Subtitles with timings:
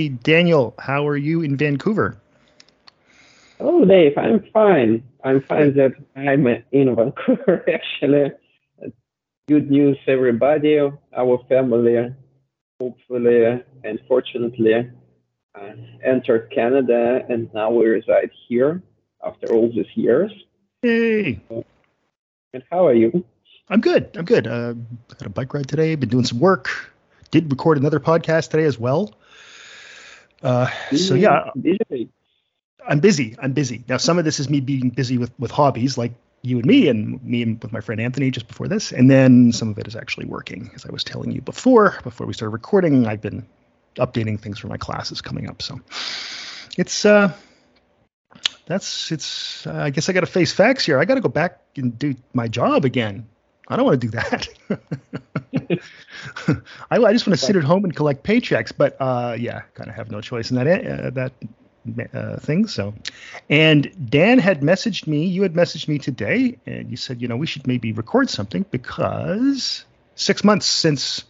[0.00, 2.16] Hey, Daniel, how are you in Vancouver?
[3.60, 5.02] Oh, Dave, I'm fine.
[5.22, 8.32] I'm fine that I'm in Vancouver, actually.
[9.46, 10.78] Good news, everybody.
[10.78, 12.14] Our family,
[12.80, 14.90] hopefully and fortunately,
[15.54, 15.72] uh,
[16.02, 18.82] entered Canada, and now we reside here
[19.22, 20.32] after all these years.
[20.80, 21.42] Hey.
[22.54, 23.22] And how are you?
[23.68, 24.16] I'm good.
[24.16, 24.46] I'm good.
[24.46, 24.72] Uh,
[25.18, 25.94] had a bike ride today.
[25.94, 26.90] Been doing some work.
[27.30, 29.12] Did record another podcast today as well.
[30.42, 32.10] Uh, so yeah, busy.
[32.86, 33.36] I'm busy.
[33.38, 33.84] I'm busy.
[33.88, 36.88] Now some of this is me being busy with with hobbies like you and me,
[36.88, 39.86] and me and with my friend Anthony just before this, and then some of it
[39.86, 40.70] is actually working.
[40.74, 43.46] As I was telling you before, before we started recording, I've been
[43.96, 45.60] updating things for my classes coming up.
[45.60, 45.80] So
[46.78, 47.32] it's uh,
[48.66, 49.66] that's it's.
[49.66, 50.98] Uh, I guess I got to face facts here.
[50.98, 53.28] I got to go back and do my job again.
[53.70, 54.48] I don't want to do that.
[56.90, 58.72] I, I, just want to sit at home and collect paychecks.
[58.76, 61.32] But uh, yeah, kind of have no choice in that uh, that
[62.14, 62.66] uh, thing.
[62.66, 62.94] So,
[63.48, 65.26] and Dan had messaged me.
[65.26, 68.66] You had messaged me today, and you said, you know, we should maybe record something
[68.72, 69.84] because
[70.16, 71.22] six months since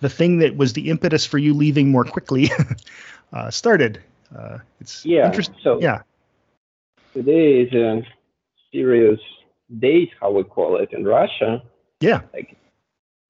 [0.00, 2.50] the thing that was the impetus for you leaving more quickly
[3.34, 4.02] uh, started.
[4.34, 5.26] Uh, it's yeah.
[5.26, 5.56] Interesting.
[5.62, 6.02] So yeah.
[7.12, 8.02] Today is a
[8.72, 9.20] serious
[9.78, 11.62] date, how we call it in Russia.
[12.00, 12.22] Yeah.
[12.32, 12.56] Like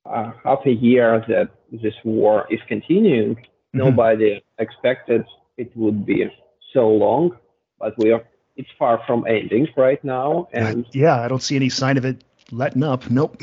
[0.06, 3.36] uh, half a year that this war is continuing.
[3.36, 3.78] Mm-hmm.
[3.78, 5.24] Nobody expected
[5.56, 6.26] it would be
[6.72, 7.36] so long,
[7.78, 8.24] but we are.
[8.56, 12.24] It's far from ending right now, and yeah, I don't see any sign of it
[12.50, 13.08] letting up.
[13.10, 13.42] Nope.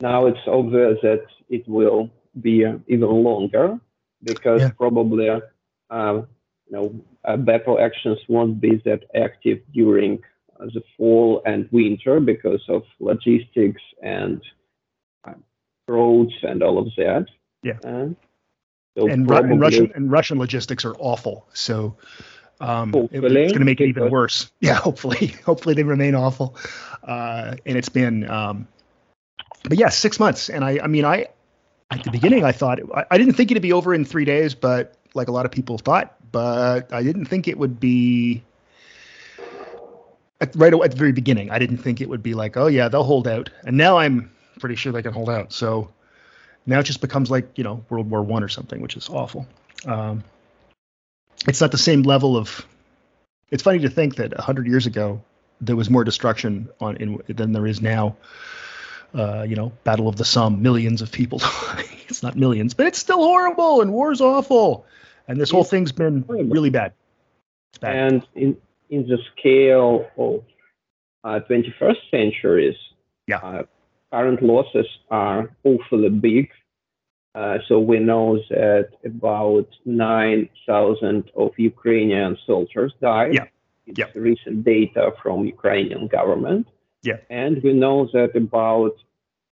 [0.00, 3.80] Now it's obvious that it will be uh, even longer
[4.22, 4.70] because yeah.
[4.70, 5.40] probably, uh,
[5.90, 6.94] you know,
[7.24, 10.22] uh, battle actions won't be that active during
[10.66, 14.42] the fall and winter because of logistics and
[15.24, 15.34] uh,
[15.88, 17.26] roads and all of that.
[17.62, 17.78] Yeah.
[17.84, 18.08] Uh,
[18.96, 21.46] so and, probably, and, Russian and Russian logistics are awful.
[21.52, 21.96] So
[22.60, 24.50] um, it, it's going to make it even worse.
[24.60, 26.56] Yeah, hopefully, hopefully they remain awful.
[27.02, 28.68] Uh, and it's been, um,
[29.64, 30.50] but yeah, six months.
[30.50, 31.28] And I, I mean, I
[31.90, 34.54] at the beginning I thought I, I didn't think it'd be over in three days,
[34.54, 38.42] but like a lot of people thought, but I didn't think it would be
[40.40, 41.50] at, right at the very beginning.
[41.50, 44.30] I didn't think it would be like, oh yeah, they'll hold out, and now I'm
[44.58, 45.52] pretty sure they can hold out.
[45.52, 45.90] So
[46.66, 49.46] now it just becomes like you know World War One or something, which is awful.
[49.86, 50.24] Um,
[51.46, 52.66] it's not the same level of.
[53.50, 55.22] It's funny to think that hundred years ago
[55.60, 58.16] there was more destruction on in than there is now.
[59.12, 61.40] Uh, you know, Battle of the Somme, millions of people.
[62.08, 64.86] it's not millions, but it's still horrible, and war's awful,
[65.26, 66.92] and this whole thing's been really bad.
[67.80, 67.96] bad.
[67.96, 68.56] And in
[68.90, 70.42] in the scale of
[71.24, 72.76] uh, 21st centuries,
[73.26, 73.38] yeah.
[73.38, 73.62] Uh,
[74.12, 76.48] current losses are awfully big.
[77.34, 83.34] Uh, so we know that about 9,000 of Ukrainian soldiers died.
[83.34, 83.44] Yeah.
[83.86, 84.06] It's yeah.
[84.14, 86.66] recent data from Ukrainian government.
[87.02, 87.18] Yeah.
[87.30, 88.96] And we know that about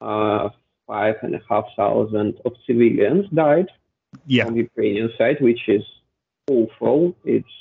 [0.00, 0.50] uh,
[0.86, 3.70] five and a half thousand of civilians died
[4.26, 4.46] yeah.
[4.46, 5.84] on the Ukrainian side, which is
[6.48, 7.16] awful.
[7.24, 7.56] It's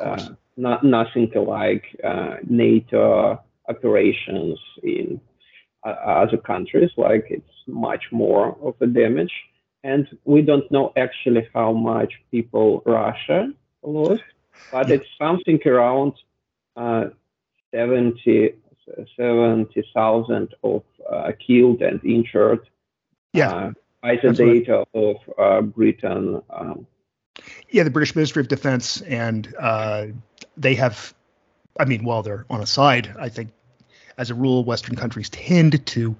[0.00, 5.20] uh, not nothing like uh, NATO operations in
[5.84, 6.90] uh, other countries.
[6.96, 9.32] Like it's much more of a damage,
[9.82, 13.52] and we don't know actually how much people Russia
[13.82, 14.22] lost,
[14.70, 14.96] but yeah.
[14.96, 16.12] it's something around
[16.76, 17.06] uh,
[17.74, 18.54] 70
[19.16, 22.60] 70,000 of uh, killed and injured.
[23.32, 23.50] Yeah.
[23.50, 26.42] Uh, by the data of uh, Britain.
[26.50, 26.86] Um,
[27.70, 30.06] yeah, the British Ministry of Defense and uh,
[30.56, 31.14] they have,
[31.78, 33.50] I mean, while they're on a side, I think
[34.18, 36.16] as a rule, Western countries tend to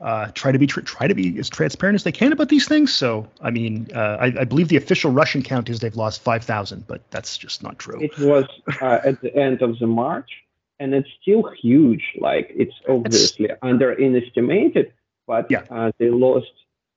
[0.00, 2.66] uh, try to be tr- try to be as transparent as they can about these
[2.66, 2.92] things.
[2.92, 6.44] So, I mean, uh, I, I, believe the official Russian count is they've lost five
[6.44, 8.02] thousand, but that's just not true.
[8.02, 8.44] It was
[8.82, 10.30] uh, at the end of the March,
[10.78, 12.02] and it's still huge.
[12.18, 14.92] Like it's obviously it's, underestimated,
[15.26, 15.64] but yeah.
[15.70, 16.52] Uh, they lost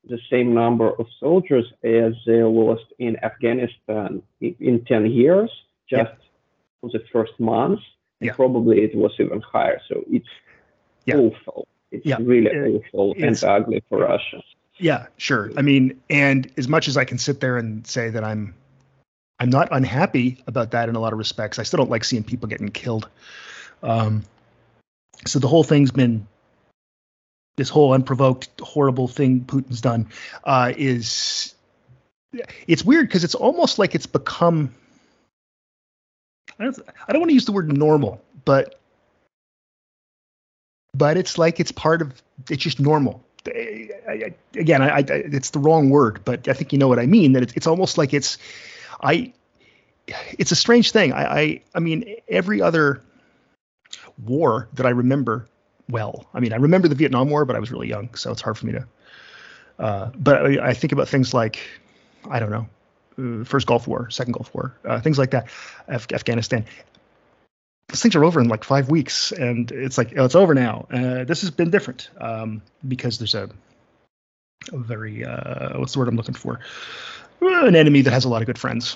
[0.07, 5.51] the same number of soldiers as they lost in Afghanistan in, in ten years.
[5.89, 6.27] Just yeah
[6.83, 7.79] the first month.
[8.19, 8.33] Yeah.
[8.33, 9.79] Probably it was even higher.
[9.87, 10.27] So it's
[11.05, 11.17] yeah.
[11.17, 11.67] awful.
[11.91, 12.17] It's yeah.
[12.19, 14.41] really awful it's, and ugly for Russia.
[14.77, 15.51] Yeah, sure.
[15.57, 18.53] I mean, and as much as I can sit there and say that I'm
[19.39, 22.23] I'm not unhappy about that in a lot of respects, I still don't like seeing
[22.23, 23.07] people getting killed.
[23.83, 24.23] Um,
[25.25, 26.27] so the whole thing's been
[27.57, 30.07] this whole unprovoked horrible thing Putin's done
[30.45, 31.55] uh, is
[32.67, 34.73] it's weird because it's almost like it's become
[36.59, 38.79] I don't, I don't want to use the word normal, but
[40.93, 43.23] but it's like it's part of it's just normal.
[43.47, 47.05] I, again, I, I, it's the wrong word, but I think you know what I
[47.05, 47.33] mean.
[47.33, 48.37] That it's, it's almost like it's,
[49.01, 49.31] I,
[50.37, 51.13] it's a strange thing.
[51.13, 53.01] I, I, I mean, every other
[54.25, 55.47] war that I remember
[55.89, 56.27] well.
[56.33, 58.57] I mean, I remember the Vietnam War, but I was really young, so it's hard
[58.57, 58.87] for me to.
[59.79, 61.59] Uh, but I, I, think about things like,
[62.29, 65.49] I don't know, uh, first Gulf War, second Gulf War, uh, things like that,
[65.87, 66.65] Af- Afghanistan.
[67.89, 70.87] Those things are over in like five weeks, and it's like oh, it's over now.
[70.91, 73.49] Uh, this has been different um, because there's a,
[74.73, 76.59] a very uh, what's the word I'm looking for?
[77.39, 78.95] an enemy that has a lot of good friends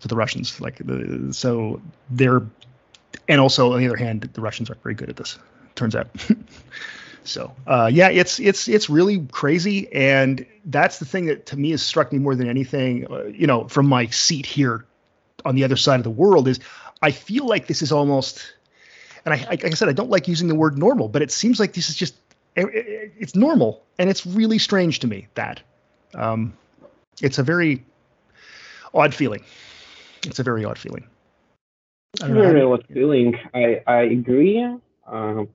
[0.00, 0.60] to the Russians.
[0.60, 1.80] Like the, so
[2.10, 2.42] they're,
[3.28, 5.38] and also on the other hand, the Russians aren't very good at this
[5.74, 6.08] turns out.
[7.24, 11.70] so uh, yeah, it's it's it's really crazy, and that's the thing that to me
[11.70, 13.10] has struck me more than anything.
[13.10, 14.84] Uh, you know, from my seat here
[15.44, 16.60] on the other side of the world is
[17.02, 18.54] I feel like this is almost,
[19.24, 21.60] and I like I said I don't like using the word normal, but it seems
[21.60, 22.14] like this is just
[22.56, 25.60] it's normal, and it's really strange to me that
[26.14, 26.52] um,
[27.20, 27.84] it's a very
[28.92, 29.44] odd feeling.
[30.24, 31.06] It's a very odd feeling.
[32.22, 33.38] I very odd feeling.
[33.52, 34.64] I I agree.
[35.06, 35.48] Um,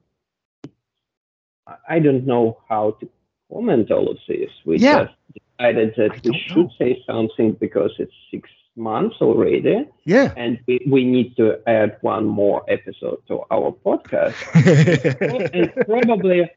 [1.88, 3.10] I don't know how to
[3.52, 4.52] comment all of this.
[4.66, 5.06] We yeah.
[5.06, 5.16] just
[5.58, 6.72] decided that we should know.
[6.78, 9.88] say something because it's six months already.
[10.06, 10.34] Yeah.
[10.38, 14.36] And we, we need to add one more episode to our podcast.
[15.54, 16.50] and probably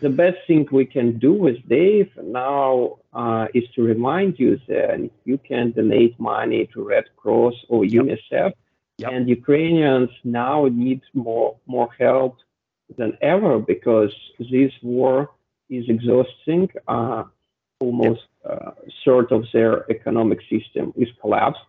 [0.00, 5.10] the best thing we can do with Dave now uh, is to remind you that
[5.24, 8.52] you can donate money to Red Cross or UNICEF.
[8.98, 9.12] Yep.
[9.12, 12.36] And Ukrainians now need more more help
[12.96, 15.30] than ever because this war
[15.68, 16.68] is exhausting.
[16.88, 17.24] Uh,
[17.80, 18.72] almost uh,
[19.04, 21.60] sort of their economic system is collapsed.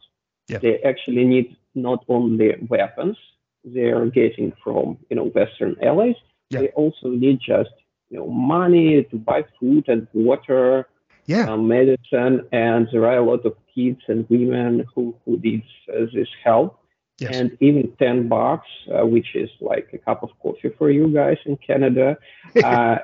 [0.47, 0.59] Yeah.
[0.59, 3.18] They actually need not only weapons
[3.63, 6.15] they're getting from you know Western allies,
[6.50, 6.62] yeah.
[6.62, 7.69] they also need just
[8.09, 10.88] you know money to buy food and water,
[11.27, 11.50] yeah.
[11.50, 16.06] Um, medicine, and there are a lot of kids and women who who need uh,
[16.13, 16.79] this help.
[17.19, 17.36] Yes.
[17.36, 21.38] And even 10 bucks, uh, which is like a cup of coffee for you guys
[21.46, 22.18] in Canada,
[22.63, 22.98] uh,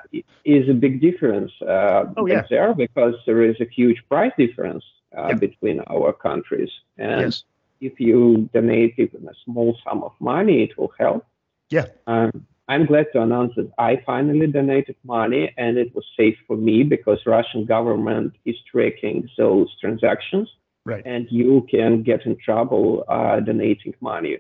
[0.43, 2.43] is a big difference uh, oh, yeah.
[2.49, 4.83] there because there is a huge price difference
[5.15, 5.39] uh, yep.
[5.39, 6.71] between our countries.
[6.97, 7.43] And yes.
[7.79, 11.25] if you donate even a small sum of money, it will help.
[11.69, 11.85] Yeah.
[12.07, 16.57] Um, I'm glad to announce that I finally donated money and it was safe for
[16.57, 20.49] me because Russian government is tracking those transactions.
[20.87, 21.05] Right.
[21.05, 24.37] And you can get in trouble uh, donating money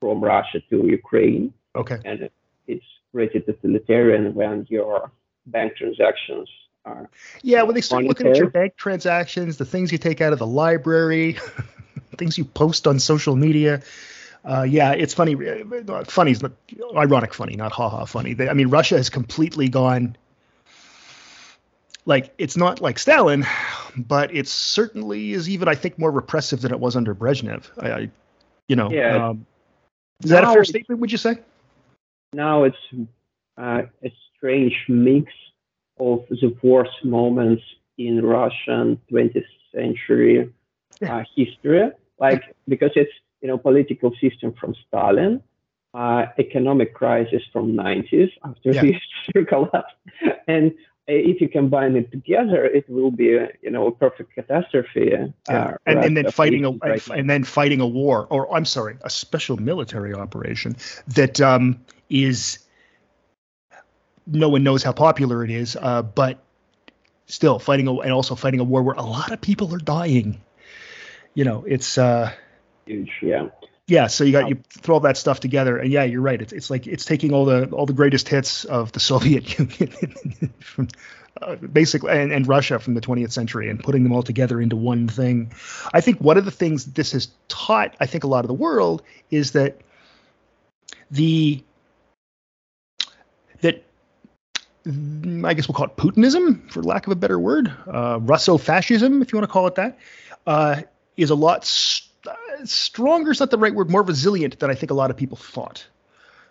[0.00, 1.52] from Russia to Ukraine.
[1.74, 1.98] Okay.
[2.02, 2.30] And
[2.66, 5.10] it's pretty totalitarian when your
[5.46, 6.48] bank transactions
[6.86, 7.10] are.
[7.42, 10.38] Yeah, when they start looking at your bank transactions, the things you take out of
[10.38, 11.36] the library,
[12.16, 13.82] things you post on social media.
[14.46, 15.34] Uh, yeah, it's funny.
[15.34, 16.52] Uh, funny is not
[16.96, 18.32] ironic funny, not haha funny.
[18.32, 20.16] They, I mean, Russia has completely gone
[22.06, 23.44] like it's not like Stalin,
[23.96, 27.64] but it certainly is even I think more repressive than it was under Brezhnev.
[27.78, 28.10] I, I
[28.68, 29.28] you know, yeah.
[29.28, 29.46] Um,
[30.22, 31.00] is that a fair statement?
[31.00, 31.38] Would you say?
[32.32, 32.76] Now it's
[33.56, 35.32] uh, a strange mix
[35.98, 37.62] of the worst moments
[37.98, 39.44] in Russian 20th
[39.74, 40.52] century
[41.00, 41.18] yeah.
[41.18, 45.42] uh, history, like because it's you know political system from Stalin,
[45.94, 48.82] uh, economic crisis from 90s after yeah.
[49.34, 49.94] the collapse,
[50.46, 50.72] and
[51.08, 55.14] if you combine it together, it will be a, you know a perfect catastrophe.
[55.14, 55.76] Uh, yeah.
[55.86, 59.10] and, and then fighting a right and then fighting a war, or I'm sorry, a
[59.10, 60.76] special military operation
[61.08, 62.58] that um, is
[64.26, 66.42] no one knows how popular it is, uh, but
[67.26, 70.40] still fighting a, and also fighting a war where a lot of people are dying.
[71.34, 72.32] You know, it's uh,
[72.86, 73.12] huge.
[73.22, 73.48] Yeah
[73.86, 76.40] yeah so you got you throw all that stuff together and yeah you're right.
[76.40, 80.52] It's, it's like it's taking all the all the greatest hits of the soviet union
[80.60, 80.88] from
[81.40, 84.74] uh, basically and, and russia from the 20th century and putting them all together into
[84.74, 85.52] one thing.
[85.92, 88.54] I think one of the things this has taught i think a lot of the
[88.54, 89.80] world is that
[91.10, 91.62] the
[93.60, 93.84] that
[94.86, 99.32] i guess we'll call it putinism for lack of a better word uh, russo-fascism if
[99.32, 99.98] you want to call it that
[100.46, 100.80] uh,
[101.16, 102.05] is a lot st-
[102.64, 105.36] stronger is not the right word, more resilient than I think a lot of people
[105.36, 105.86] thought.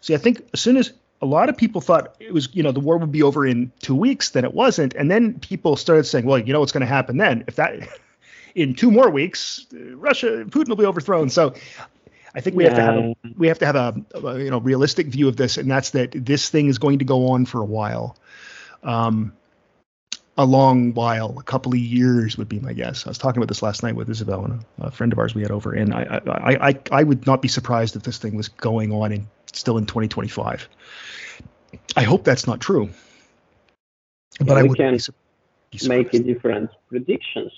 [0.01, 2.71] See, I think as soon as a lot of people thought it was, you know,
[2.71, 4.93] the war would be over in two weeks, then it wasn't.
[4.93, 7.43] And then people started saying, well, you know what's going to happen then?
[7.47, 7.88] If that,
[8.55, 11.29] in two more weeks, Russia, Putin will be overthrown.
[11.29, 11.55] So
[12.35, 12.69] I think we yeah.
[12.69, 15.38] have to have a, we have to have a, a, you know realistic view of
[15.38, 18.17] this, and that's that this thing is going to go on for a while.
[18.83, 19.33] Um,
[20.38, 23.06] a long while, a couple of years would be my guess.
[23.06, 25.34] I was talking about this last night with Isabel and a, a friend of ours
[25.34, 28.36] we had over, and I, I, I, I would not be surprised if this thing
[28.36, 30.68] was going on in still in 2025.
[31.96, 32.89] I hope that's not true,
[34.39, 34.77] but yeah, I would.
[34.77, 35.00] Can,
[35.84, 37.51] make a different predictions.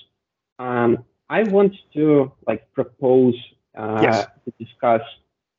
[0.58, 3.34] Um, I want to like propose
[3.76, 4.26] uh, Yes.
[4.44, 5.02] to discuss,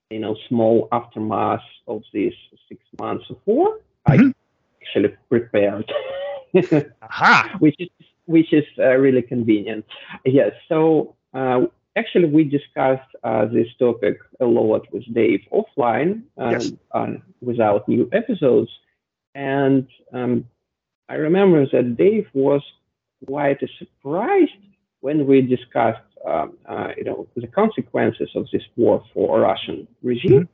[0.10, 2.34] you know, small aftermath of this
[2.68, 3.80] six months of war.
[4.08, 4.34] Mhm.
[4.34, 4.34] I
[4.82, 5.92] actually prepared,
[7.02, 7.56] Aha.
[7.60, 7.90] which is
[8.26, 9.86] which is uh, really convenient.
[10.26, 10.52] Yes.
[10.68, 11.62] So uh,
[11.96, 16.72] actually, we discussed uh, this topic a lot with Dave offline, um, Yes.
[16.92, 18.70] on, without new episodes,
[19.36, 20.46] and um,
[21.10, 22.62] I remember that Dave was
[23.26, 24.52] quite surprised
[25.02, 30.48] when we discussed, um, uh, you know, the consequences of this war for Russian regime.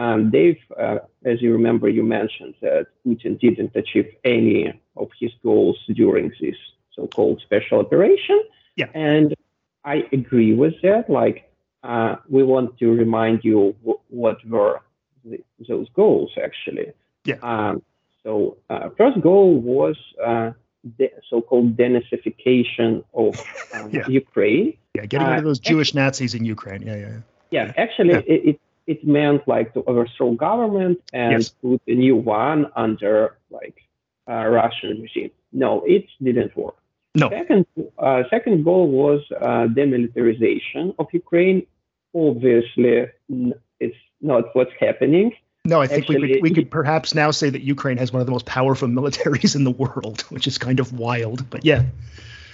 [0.00, 4.58] Um, Dave, uh, as you remember, you mentioned that Putin didn't achieve any
[5.02, 6.58] of his goals during this
[6.96, 8.38] so-called special operation.
[8.80, 8.90] Yeah.
[8.94, 9.28] And
[9.84, 11.04] I agree with that.
[11.20, 11.38] Like,
[11.90, 14.76] uh, we want to remind you w- what were
[15.24, 15.38] the,
[15.68, 16.88] those goals actually.
[17.30, 17.38] Yeah.
[17.52, 17.74] Um,
[18.22, 19.96] so, uh, first goal was
[20.30, 20.48] uh,
[20.98, 23.32] the so-called denazification of
[23.74, 24.06] um, Yeah.
[24.08, 24.68] Ukraine.
[24.94, 26.82] Yeah, getting rid of Uh, those Jewish Nazis in Ukraine.
[26.82, 27.08] Yeah, yeah.
[27.08, 27.20] yeah.
[27.50, 28.34] Yeah, actually, Yeah.
[28.34, 31.48] It, it it meant like to overthrow government and Yes.
[31.62, 33.76] put a new one under like
[34.28, 35.30] uh, Russian regime.
[35.52, 36.76] No, it didn't work.
[37.14, 37.30] No.
[37.30, 37.66] Second,
[37.98, 41.66] uh, second goal was uh, demilitarization of Ukraine.
[42.14, 43.06] Obviously,
[43.80, 45.32] it's not what's happening.
[45.64, 48.26] No, I think we could we could perhaps now say that Ukraine has one of
[48.26, 51.48] the most powerful militaries in the world, which is kind of wild.
[51.50, 51.82] But yeah.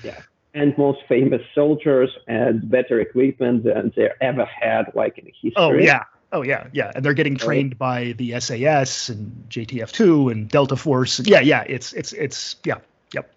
[0.03, 0.21] yeah,
[0.55, 5.53] And most famous soldiers and better equipment than they ever had, like in history.
[5.57, 10.49] oh yeah, oh yeah, yeah, and they're getting trained by the SAS and JTF2 and
[10.49, 11.21] Delta Force.
[11.21, 12.79] Yeah, yeah, it's it's it's yeah,
[13.15, 13.31] yep,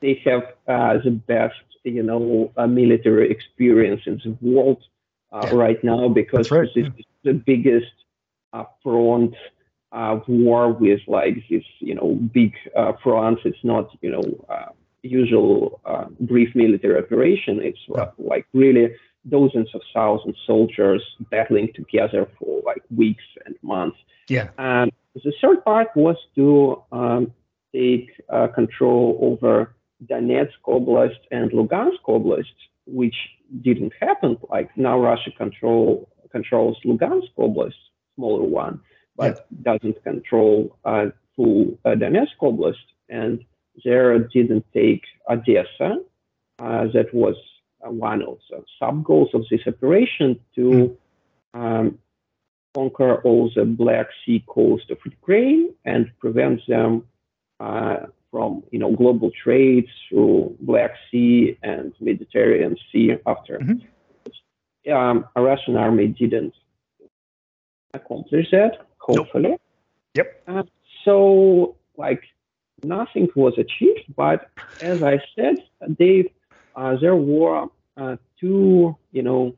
[0.00, 4.82] they have uh, the best, you know, uh, military experience in the world
[5.32, 5.54] uh, Yeah.
[5.54, 7.92] right now because right, this is the biggest
[8.52, 9.34] uh, front
[9.92, 13.42] uh, war with like this, you know, big uh, fronts.
[13.44, 14.70] It's not, you know, uh,
[15.02, 17.60] usual uh, brief military operation.
[17.62, 18.10] It's uh, Yeah.
[18.18, 18.94] like really
[19.28, 23.98] dozens of thousands soldiers battling together for like weeks and months.
[24.28, 27.32] yeah, Um, the third part was to um,
[27.74, 29.74] take uh, control over
[30.06, 32.54] Donetsk Oblast and Lugansk Oblast,
[32.86, 33.16] which
[33.62, 34.38] didn't happen.
[34.48, 37.74] Like now, Russia control controls Lugansk Oblast,
[38.16, 38.80] smaller one,
[39.16, 42.76] but doesn't control uh, full uh, Donetsk Oblast.
[43.08, 43.44] And
[43.84, 45.98] there didn't take Odessa.
[46.58, 47.36] Uh, that was
[47.82, 50.96] one of the sub goals of this operation to
[51.54, 51.98] um,
[52.74, 57.04] conquer all the Black Sea coast of Ukraine and prevent them
[57.58, 63.58] uh, from, you know, global trade through Black Sea and Mediterranean Sea after.
[63.58, 63.82] Mhm.
[64.90, 66.54] Um, a Russian army didn't
[67.92, 69.56] accomplish that, hopefully.
[70.14, 70.42] Yep.
[70.46, 70.62] Uh,
[71.04, 72.22] so, like,
[72.82, 74.48] nothing was achieved, but
[74.80, 75.56] as I said,
[75.98, 76.30] Dave,
[76.76, 79.54] uh, there were uh, two, you know,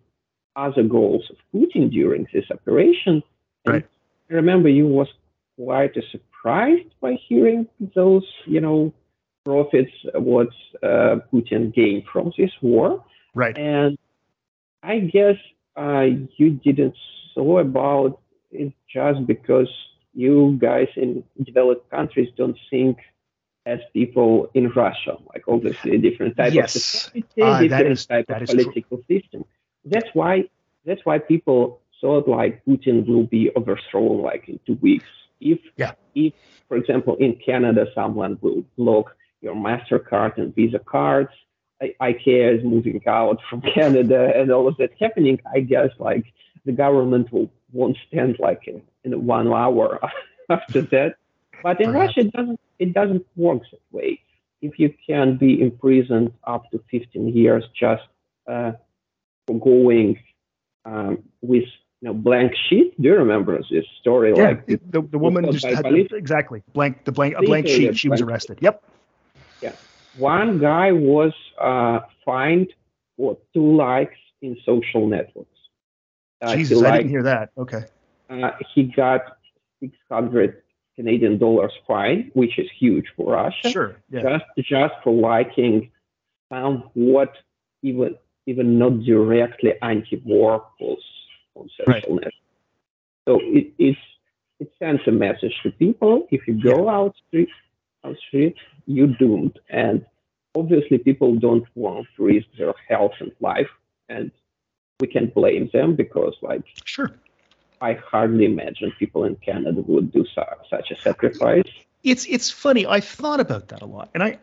[0.56, 3.22] other goals of Putin during this operation.
[3.64, 3.86] And Right.
[4.30, 5.08] I remember you was
[5.56, 8.92] quite surprised by hearing those, you know,
[9.44, 10.48] profits what
[10.82, 13.04] uh, Putin gained from this war.
[13.34, 13.56] right.
[13.56, 13.98] And
[14.82, 15.36] I guess
[15.76, 16.96] uh, you didn't
[17.34, 19.68] saw about it just because
[20.14, 22.98] you guys in developed countries don't think
[23.66, 26.74] as people in Russia, like obviously a different type Yes.
[26.74, 28.64] of society, Uh, different is- type of is true.
[28.64, 29.44] political system.
[29.84, 30.48] That's why
[30.84, 35.06] that's why people thought like Putin will be overthrown like in two weeks.
[35.40, 35.92] If Yeah.
[36.14, 36.32] if
[36.68, 41.30] for example in Canada someone will block your MasterCard and Visa cards,
[41.80, 46.24] I- IKEA is moving out from Canada and all of that happening, I guess like
[46.64, 49.98] the government will won't stand like in, in one hour
[50.50, 51.14] after that.
[51.62, 52.16] But in Perhaps.
[52.16, 54.20] Russia, it doesn't it doesn't work that way.
[54.60, 58.02] If you can be imprisoned up to 15 years just
[58.48, 58.72] uh,
[59.46, 60.20] for going
[60.84, 61.64] um, with
[62.00, 64.32] you know blank sheet, do you remember this story?
[64.36, 67.96] Yeah, Like the, the woman just had the, exactly blank the blank a blank sheet.
[67.96, 68.58] She was blank arrested.
[68.60, 68.82] Yep.
[69.60, 69.72] Yeah,
[70.16, 72.72] one guy was uh, fined
[73.16, 75.48] for two likes in social networks.
[76.40, 77.50] Uh, Jesus, I didn't hear that.
[77.56, 77.84] Okay.
[78.28, 79.38] uh, he got
[79.80, 80.61] 600
[80.96, 83.96] Canadian dollars fine, which is huge for Russia, Sure.
[84.10, 84.22] Yeah.
[84.22, 85.90] just just for liking
[86.50, 87.32] um, somewhat
[87.82, 91.04] even even not directly anti-war posts
[91.54, 92.34] on social Right.
[93.26, 93.98] So it it's,
[94.58, 97.48] it sends a message to people: if you go out street,
[98.04, 98.56] out street,
[98.86, 99.58] you're doomed.
[99.68, 100.04] And
[100.56, 103.70] obviously, people don't want to risk their health and life,
[104.08, 104.30] and
[105.00, 107.10] we can blame them because, like, Sure.
[107.82, 111.68] I hardly imagine people in Canada would do su- such a sacrifice.
[112.04, 112.86] It's it's funny.
[112.86, 114.38] I've thought about that a lot, and I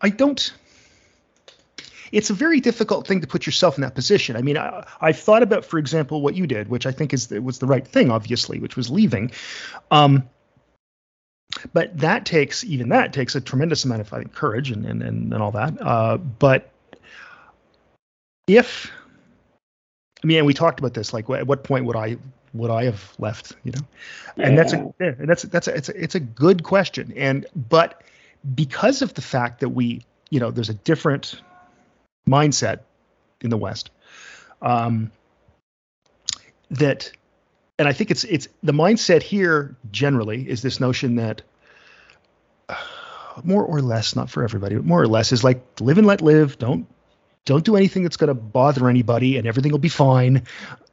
[0.00, 0.52] I don't.
[2.10, 4.34] It's a very difficult thing to put yourself in that position.
[4.34, 7.30] I mean, I, I've thought about, for example, what you did, which I think is
[7.30, 9.30] was the right thing, obviously, which was leaving.
[9.90, 10.28] Um,
[11.72, 15.02] but that takes even that takes a tremendous amount of I think, courage and, and
[15.02, 15.80] and and all that.
[15.80, 16.70] Uh, but
[18.46, 18.90] if
[20.24, 22.16] I mean, we talked about this, like at what point would I
[22.52, 23.52] would I have left?
[23.64, 23.80] You know,
[24.36, 27.12] and that's a yeah, and that's that's a, it's a, it's a good question.
[27.16, 28.02] And but
[28.54, 31.40] because of the fact that we, you know, there's a different
[32.28, 32.80] mindset
[33.40, 33.90] in the West,
[34.62, 35.10] um,
[36.70, 37.12] that,
[37.78, 41.42] and I think it's it's the mindset here generally is this notion that
[42.68, 42.74] uh,
[43.44, 46.20] more or less, not for everybody, but more or less is like live and let
[46.20, 46.58] live.
[46.58, 46.86] Don't
[47.44, 50.42] don't do anything that's going to bother anybody, and everything will be fine.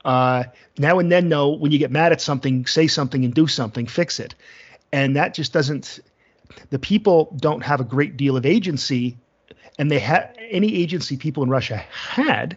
[0.07, 0.45] Uh,
[0.77, 3.85] now and then, no, when you get mad at something, say something and do something,
[3.85, 4.35] fix it.
[4.93, 5.99] And that just doesn't.
[6.69, 9.17] The people don't have a great deal of agency,
[9.77, 12.55] and they had any agency people in Russia had.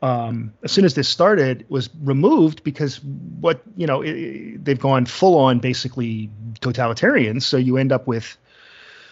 [0.00, 5.04] Um, as soon as this started, was removed because what you know it, they've gone
[5.04, 6.30] full on basically
[6.62, 7.40] totalitarian.
[7.42, 8.38] So you end up with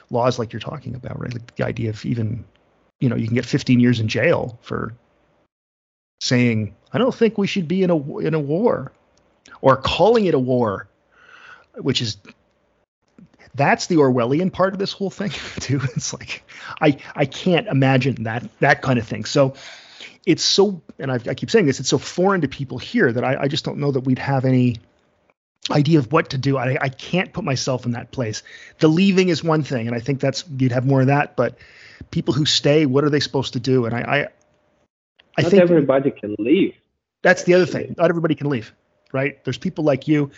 [0.08, 1.34] laws like you're talking about, right?
[1.34, 2.46] Like the idea of even
[2.98, 4.94] you know you can get 15 years in jail for
[6.22, 8.90] saying I don't think we should be in a in a war
[9.60, 10.88] or calling it a war,
[11.74, 12.16] which is
[13.54, 15.28] that's the Orwellian part of this whole thing
[15.60, 15.78] too.
[15.94, 16.42] It's like
[16.80, 19.26] I I can't imagine that that kind of thing.
[19.26, 19.56] So
[20.24, 23.22] it's so and I, I keep saying this it's so foreign to people here that
[23.22, 24.78] I, I just don't know that we'd have any
[25.70, 26.56] idea of what to do.
[26.56, 28.42] I, I can't put myself in that place.
[28.78, 31.58] The leaving is one thing, and I think that's you'd have more of that, but
[32.10, 33.84] people who stay, what are they supposed to do?
[33.84, 34.28] And I, I,
[35.36, 36.74] I Not think everybody can leave.
[37.26, 37.96] That's the other thing.
[37.98, 38.72] Not everybody can leave,
[39.12, 39.42] right?
[39.42, 40.30] There's people like you,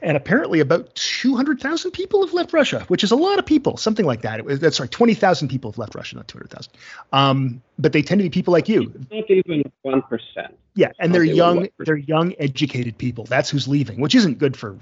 [0.00, 4.06] and apparently about 200,000 people have left Russia, which is a lot of people, something
[4.06, 4.38] like that.
[4.38, 6.72] It was, that's right, 20,000 people have left Russia, not 200,000.
[7.12, 8.90] Um, but they tend to be people like you.
[9.12, 10.56] Not even one percent.
[10.74, 11.68] Yeah, and they're young.
[11.78, 13.24] They're young, educated people.
[13.24, 14.78] That's who's leaving, which isn't good for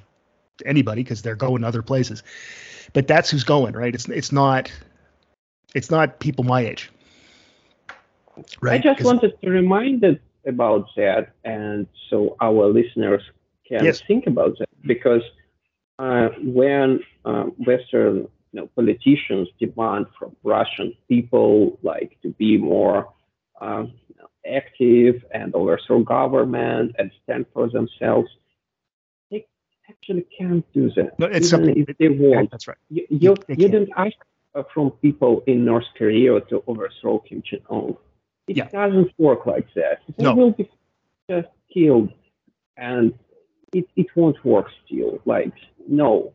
[0.65, 2.23] anybody because they're going other places.
[2.93, 3.93] But that's who's going, right?
[3.93, 4.71] It's it's not
[5.75, 6.89] it's not people my age.
[8.61, 8.79] Right.
[8.87, 13.23] I just wanted to remind it about that, and so our listeners
[13.67, 14.01] can yes.
[14.01, 15.23] think about that because
[15.99, 23.13] uh, when uh, Western you know, politicians demand from Russian people like to be more
[23.61, 23.93] um,
[24.51, 28.29] active and overthrow government and stand for themselves,
[29.31, 29.47] they
[29.91, 31.19] actually can't do that.
[31.19, 32.51] No, it's even something if they want.
[32.51, 32.79] That's right.
[32.89, 34.17] You, you, you didn't ask
[34.55, 37.97] uh, from people in North Korea to overthrow Kim Jong Un.
[38.49, 38.69] It yeah.
[38.69, 40.01] doesn't work like that.
[40.17, 40.35] They no.
[40.35, 40.71] will be
[41.31, 42.13] just killed,
[42.77, 43.13] and
[43.73, 45.21] it, it won't work still.
[45.25, 45.53] Like
[45.87, 46.33] no,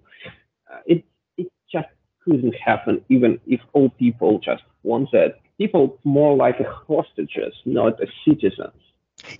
[0.71, 1.03] uh, it
[1.37, 1.87] it just
[2.23, 3.03] couldn't happen.
[3.09, 5.39] Even if all people just want that.
[5.59, 8.73] People more like hostages, not as citizens.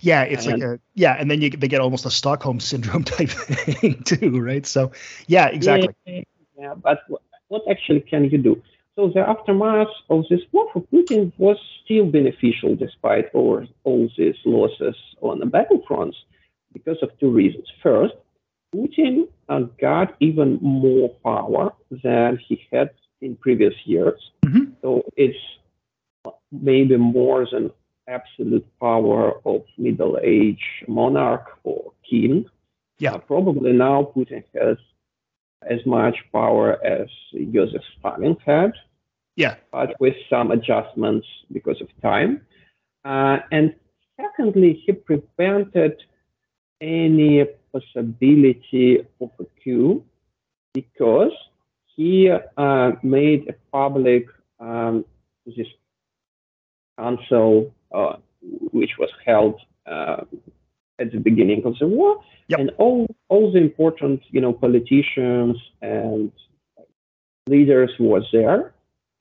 [0.00, 3.04] Yeah, it's and, like a yeah, and then you they get almost a Stockholm syndrome
[3.16, 4.64] type thing too, right?
[4.64, 4.92] So
[5.26, 5.94] yeah, exactly.
[6.06, 6.22] Yeah,
[6.58, 7.00] yeah but
[7.48, 8.62] what actually can you do?
[8.96, 14.36] So the aftermath of this war for Putin was still beneficial despite all, all these
[14.44, 16.14] losses on the battlefronts
[16.72, 17.66] because of two reasons.
[17.82, 18.14] First,
[18.74, 24.20] Putin uh, got even more power than he had in previous years.
[24.44, 24.72] Mm-hmm.
[24.82, 25.38] So it's
[26.52, 27.70] maybe more than
[28.08, 32.46] absolute power of middle age monarch or king.
[32.98, 33.14] Yeah.
[33.14, 34.76] Uh, probably now Putin has
[35.68, 37.08] as much power as
[37.52, 38.72] Joseph Stalin had.
[39.36, 39.56] Yeah.
[39.72, 42.42] But with some adjustments because of time.
[43.04, 43.74] Uh, and
[44.16, 46.02] secondly, he prevented
[46.80, 50.04] any possibility of a coup
[50.72, 51.32] because
[51.96, 54.26] he uh, made a public
[54.60, 55.04] um,
[55.46, 55.66] this
[56.98, 58.16] council, uh,
[58.72, 60.22] which was held uh,
[60.98, 62.60] at the beginning of the war, yep.
[62.60, 66.32] and all all the important you know politicians and
[67.46, 68.74] leaders was there,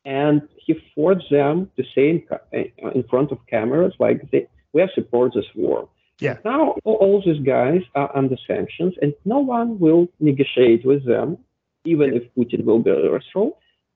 [0.05, 4.89] and he forced them to say in, in front of cameras like they, we have
[4.95, 5.89] support this war.
[6.19, 6.37] Yeah.
[6.45, 11.37] Now all, all these guys are under sanctions, and no one will negotiate with them,
[11.85, 13.51] even if Putin will be overthrown.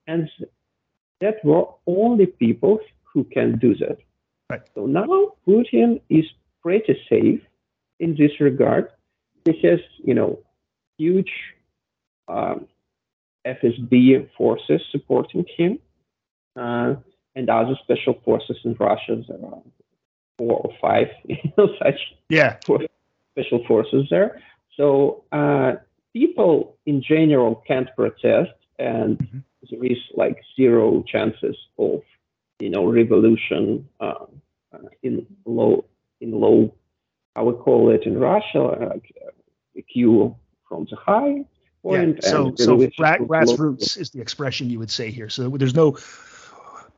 [0.08, 0.30] And
[1.22, 3.98] that were only people who can do that.
[4.50, 4.62] Right.
[4.76, 6.26] So now Putin is
[6.62, 7.42] pretty safe
[8.00, 8.90] in this regard.
[9.46, 10.40] He has, you know,
[10.98, 11.32] huge
[12.28, 12.68] um,
[13.46, 15.80] FSB forces supporting him,
[16.56, 16.96] uh,
[17.36, 19.24] and other special forces in Russia.
[19.28, 19.62] There are
[20.38, 22.58] four or five, you know, such yeah.
[22.60, 24.42] special forces there.
[24.76, 25.74] So uh,
[26.14, 29.40] people in general can't protest, and mm-hmm.
[29.70, 32.02] there is like zero chances of
[32.60, 34.26] you know revolution uh,
[34.74, 35.86] uh, in low
[36.22, 36.74] in low
[37.48, 39.14] Would call it in Russia like
[39.76, 40.36] a Q
[40.68, 41.46] from the high
[41.82, 42.20] point.
[42.22, 45.30] Yeah, so so gra- grassroots is the expression you would say here.
[45.30, 45.98] So there's no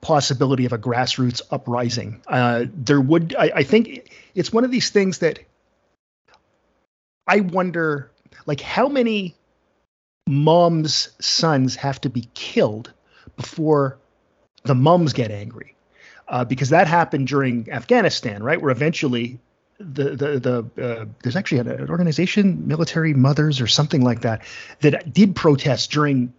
[0.02, 2.22] possibility of a grassroots uprising.
[2.28, 5.40] Uh, there would, I, I think, it's one of these things that
[7.28, 8.12] I wonder,
[8.46, 9.36] like, how many
[10.28, 12.94] moms' sons have to be killed
[13.36, 14.00] before
[14.64, 15.76] the mums get angry?
[16.28, 18.62] Uh, because that happened during Afghanistan, right?
[18.62, 19.40] Where eventually
[19.80, 24.44] the the the uh, there's actually an, an, organization, Military Mothers or something like that,
[24.82, 26.34] that did protest during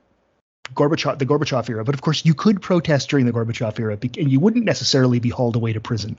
[0.74, 1.85] Gorbachev the Gorbachev era.
[1.85, 5.31] But of course, you could protest during the Gorbachev era, and you wouldn't necessarily be
[5.31, 6.18] hauled away to prison.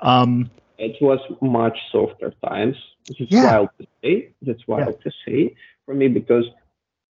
[0.00, 2.76] Um, it was much softer times.
[3.08, 3.44] It's yeah.
[3.44, 4.32] wild to say.
[4.42, 5.10] That's wild yeah.
[5.10, 6.44] to say for me because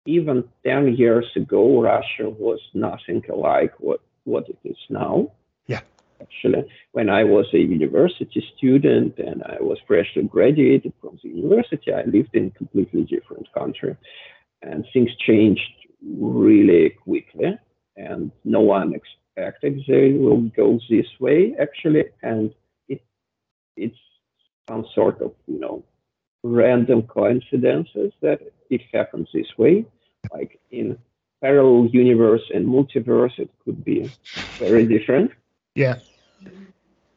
[0.05, 5.31] even 10 years ago, Russia was nothing like what, what it is now.
[5.65, 5.81] Yeah.
[6.21, 11.93] Actually, when I was a university student and I was freshly graduated from the university,
[11.93, 13.97] I lived in a completely different country.
[14.61, 15.61] And things changed
[16.01, 17.57] really quickly.
[17.97, 22.05] And no one expected they will go this way, actually.
[22.21, 22.53] And
[22.87, 23.01] it
[23.75, 23.97] it's
[24.67, 25.83] some sort of, you know,
[26.43, 29.85] random coincidences that it happens this way.
[30.31, 30.97] Like in
[31.41, 34.11] parallel universe and multiverse, it could be
[34.59, 35.31] very different.
[35.75, 35.99] Yeah.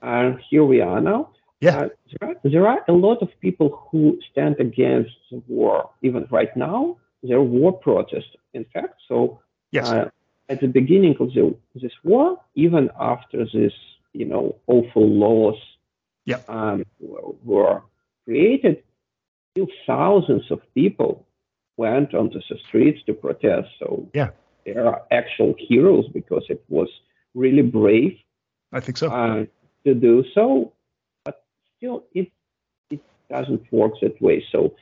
[0.03, 1.31] And here we are now.
[1.61, 1.79] Yeah.
[1.79, 1.89] Uh,
[2.21, 6.55] there, are, there are a lot of people who stand against the war, even right
[6.57, 6.99] now.
[7.23, 9.01] There are war protests, in fact.
[9.09, 9.41] So
[9.73, 9.89] yes.
[9.89, 10.11] Uh,
[10.49, 13.73] at the beginning of the, this war, even after this,
[14.13, 15.57] you know, awful laws
[16.25, 16.49] yep.
[16.49, 16.85] um,
[17.45, 17.83] were
[18.25, 18.83] created,
[19.53, 21.27] still thousands of people
[21.77, 23.69] went onto the streets to protest.
[23.79, 24.31] So yeah,
[24.65, 26.89] they are actual heroes because it was
[27.35, 28.19] really brave.
[28.73, 29.11] I think so.
[29.11, 29.45] Uh,
[29.85, 30.73] to do so,
[31.25, 31.43] but
[31.77, 32.31] still, it
[32.91, 33.01] it
[33.31, 34.45] doesn't work that way.
[34.53, 34.75] So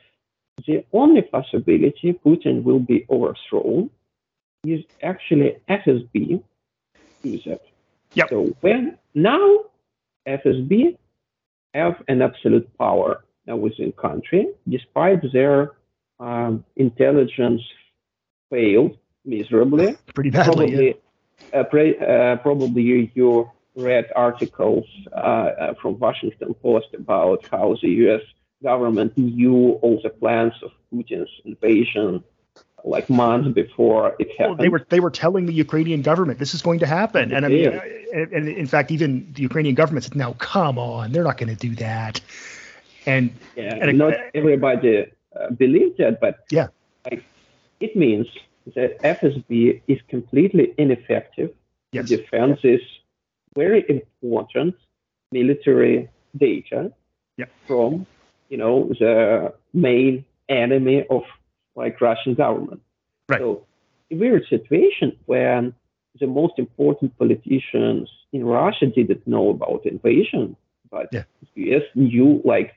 [0.66, 3.90] the only possibility Putin will be overthrown
[4.64, 6.42] is actually FSB
[7.22, 7.62] is it.
[8.14, 8.28] Yep.
[8.30, 9.64] So when now
[10.26, 10.96] FSB
[11.74, 15.72] have an absolute power now within country, despite their
[16.18, 17.62] um, intelligence
[18.50, 19.96] failed miserably.
[20.14, 20.54] Pretty badly.
[20.54, 20.86] Probably,
[21.52, 21.60] yeah.
[21.60, 27.76] uh, pre- uh, probably you, you, read articles uh, uh, from Washington Post about how
[27.80, 28.22] the U.S.
[28.62, 32.24] government knew all the plans of Putin's invasion
[32.84, 34.58] like months before it happened.
[34.58, 37.44] Well, they were they were telling the Ukrainian government this is going to happen, and
[37.44, 37.80] I mean,
[38.12, 41.54] and, and, in fact, even the Ukrainian government said, "No, come on, they're not going
[41.54, 42.20] to do that."
[43.04, 45.06] And yeah, and not everybody
[45.38, 46.68] uh, believe that, but yeah,
[47.10, 47.24] like,
[47.80, 48.28] it means
[48.74, 51.50] that FSB is completely ineffective.
[51.92, 52.08] Yes.
[52.08, 52.80] Defense is
[53.56, 54.74] very important
[55.32, 56.92] military data
[57.36, 57.46] yeah.
[57.66, 58.06] from
[58.48, 61.22] you know the main enemy of
[61.74, 62.82] like Russian government.
[63.28, 63.40] Right.
[63.40, 63.66] So
[64.12, 65.74] a weird situation when
[66.20, 70.56] the most important politicians in Russia didn't know about invasion,
[70.90, 71.24] but yeah.
[71.54, 72.74] US knew like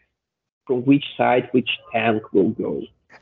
[0.65, 2.81] from which side which tank will go.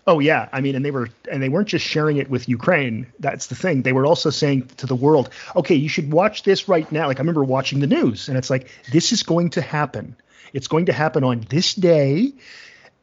[0.09, 3.07] Oh yeah, I mean, and they were and they weren't just sharing it with Ukraine.
[3.19, 3.81] That's the thing.
[3.81, 7.19] They were also saying to the world, "Okay, you should watch this right now." Like
[7.19, 10.15] I remember watching the news, and it's like, "This is going to happen.
[10.53, 12.31] It's going to happen on this day."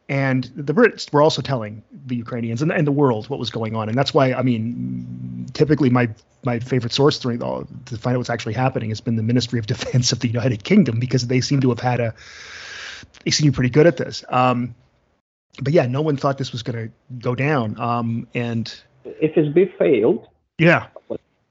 [0.09, 3.77] And the Brits were also telling the Ukrainians and, and the world what was going
[3.77, 6.09] on, and that's why I mean, typically my
[6.43, 10.13] my favorite source to find out what's actually happening has been the Ministry of Defense
[10.13, 12.15] of the United Kingdom because they seem to have had a
[13.25, 14.25] they seem pretty good at this.
[14.31, 14.75] Um,
[15.63, 17.79] but yeah, no one thought this was going to go down.
[17.81, 20.27] Um, and FSB failed.
[20.59, 20.89] Yeah.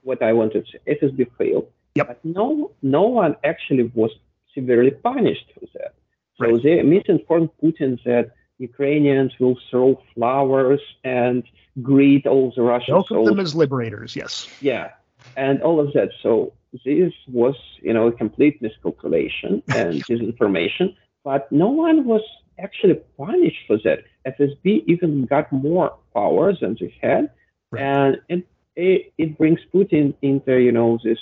[0.03, 1.67] What, I wanted to say, FSB failed.
[1.95, 2.07] Yep.
[2.07, 4.11] But no, no one actually was
[4.53, 5.93] severely punished for that.
[6.37, 6.63] So right.
[6.63, 11.43] they misinformed Putin that Ukrainians will throw flowers and
[11.81, 12.89] greet all the Russians.
[12.89, 13.31] Welcome soldiers.
[13.31, 14.15] them as liberators.
[14.15, 14.47] Yes.
[14.61, 14.89] Yeah,
[15.37, 16.09] and all of that.
[16.21, 16.53] So
[16.85, 22.21] this was, you know, a complete miscalculation and disinformation but no one was
[22.59, 24.03] actually punished for that.
[24.27, 27.29] FSB even got more power than they had,
[27.71, 27.81] right.
[27.81, 31.19] and it, it, it brings Putin into you know this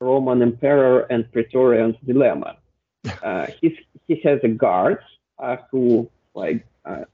[0.00, 2.56] Roman emperor and Praetorian dilemma.
[3.22, 5.02] Uh, he he has a guards
[5.38, 7.04] uh, who like uh,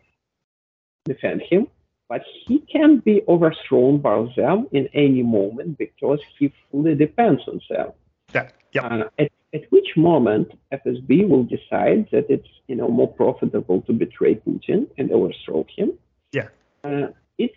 [1.04, 1.66] defend him,
[2.08, 7.61] but he can be overthrown by them in any moment because he fully depends on
[7.68, 7.92] them.
[8.35, 8.48] Yeah.
[8.72, 8.85] Yep.
[8.85, 13.92] Uh, at at which moment FSB will decide that it's you know more profitable to
[13.92, 15.92] betray Putin and overthrow him.
[16.32, 16.48] Yeah.
[16.85, 17.08] Uh,
[17.38, 17.56] it's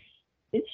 [0.52, 0.70] it's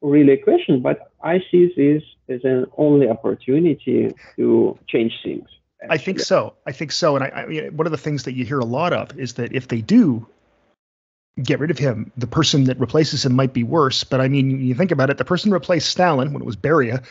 [0.00, 5.48] really a question, but I see this as an only opportunity to change things.
[5.82, 5.94] Actually.
[5.94, 6.54] I think so.
[6.66, 7.16] I think so.
[7.16, 9.52] And I, I one of the things that you hear a lot of is that
[9.52, 10.26] if they do
[11.42, 14.04] get rid of him, the person that replaces him might be worse.
[14.04, 16.56] But I mean, you think about it, the person who replaced Stalin when it was
[16.56, 17.04] Beria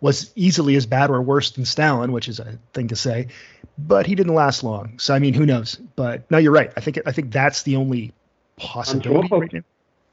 [0.00, 3.28] was easily as bad or worse than Stalin, which is a thing to say.
[3.78, 4.98] But he didn't last long.
[4.98, 5.76] So I mean, who knows?
[5.96, 6.72] But no, you're right.
[6.76, 8.12] I think I think that's the only
[8.56, 9.62] possibility Andropov, right now.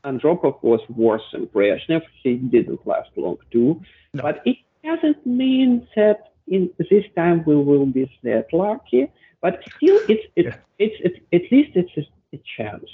[0.06, 2.02] Andropov was worse than Brezhnev.
[2.24, 3.82] He didn't last long too.
[4.14, 4.24] No.
[4.24, 9.12] But it doesn't mean that in this time we will be that lucky.
[9.42, 10.56] But still, it's it's yeah.
[10.80, 12.90] it's, it's, at least it's a, a chance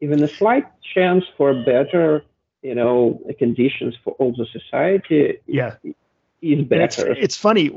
[0.00, 2.22] even a slight chance for better,
[2.62, 5.38] you know, conditions for all the society.
[5.46, 5.76] Yeah.
[6.42, 7.10] Is better.
[7.12, 7.70] It's, it's, funny.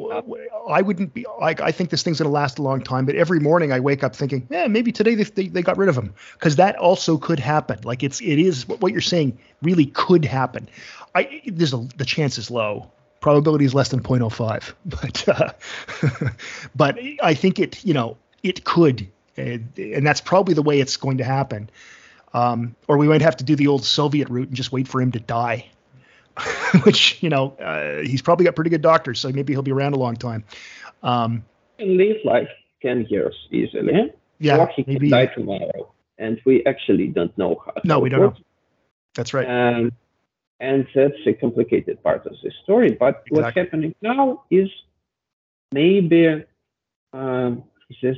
[0.70, 3.40] I wouldn't be like I think this thing's gonna last a long time, but every
[3.40, 6.14] morning I wake up thinking, yeah, maybe today they, they, they got rid of him
[6.34, 7.80] because that also could happen.
[7.84, 10.68] Like it's it is what you're saying really could happen.
[11.16, 12.92] I there's a the chance is low.
[13.22, 16.30] Probability is less than 0.05, but uh,
[16.76, 21.18] but I think it you know it could, and that's probably the way it's going
[21.20, 21.70] to happen.
[22.34, 25.02] Um, or we might have to do the old Soviet route and just wait for
[25.02, 25.68] him to die,
[26.84, 29.94] which, you know, uh, he's probably got pretty good doctors, so maybe he'll be around
[29.94, 30.44] a long time.
[31.02, 31.44] Um,
[31.80, 32.48] can live like
[32.82, 34.14] 10 years easily.
[34.40, 34.58] Yeah.
[34.58, 35.10] Or he maybe.
[35.10, 35.92] can die tomorrow.
[36.18, 37.74] And we actually don't know how.
[37.84, 38.40] No, we don't works.
[38.40, 38.46] know.
[39.16, 39.48] That's right.
[39.48, 39.92] Um,
[40.60, 42.92] and that's a complicated part of the story.
[42.92, 43.42] But exactly.
[43.42, 44.70] what's happening now is
[45.72, 46.44] maybe
[47.14, 47.64] um,
[48.02, 48.18] this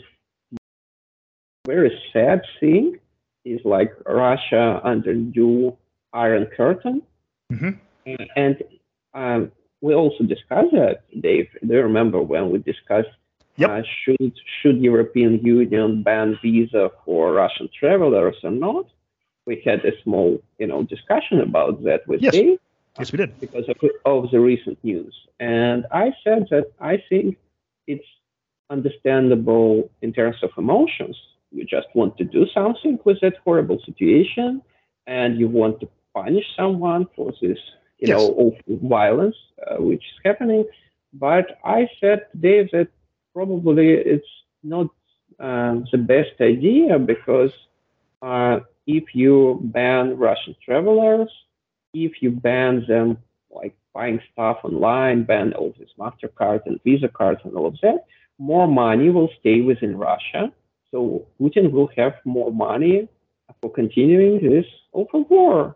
[1.65, 3.00] very sad thing
[3.46, 5.76] is like Russia under new
[6.14, 7.02] Iron Curtain.
[7.52, 8.14] Mm-hmm.
[8.36, 8.64] And
[9.14, 9.52] um,
[9.82, 11.48] we also discussed that, Dave.
[11.66, 13.10] Do you remember when we discussed
[13.58, 13.70] yep.
[13.70, 18.86] uh, should should European Union ban visa for Russian travelers or not?
[19.46, 22.34] We had a small, you know, discussion about that with yes.
[22.34, 22.60] Dave.
[23.00, 23.40] Yes, we did.
[23.40, 25.16] Because of, of the recent news.
[25.40, 27.38] And I said that I think
[27.88, 28.06] it's
[28.70, 31.18] understandable in terms of emotions
[31.52, 34.62] you just want to do something with that horrible situation
[35.08, 37.58] and you want to punish someone for this
[38.00, 38.18] you yes.
[38.18, 39.36] know awful violence
[39.68, 40.66] uh, which is happening
[41.14, 42.88] but i said today that
[43.34, 44.28] probably it's
[44.64, 44.88] not
[45.40, 47.52] uh, the best idea because
[48.22, 51.30] uh, if you ban russian travelers
[51.94, 53.18] if you ban them
[53.50, 58.06] like buying stuff online ban all these mastercard and visa cards and all of that
[58.38, 60.52] more money will stay within russia
[60.92, 63.08] so Putin will have more money
[63.62, 65.76] for continuing this open war.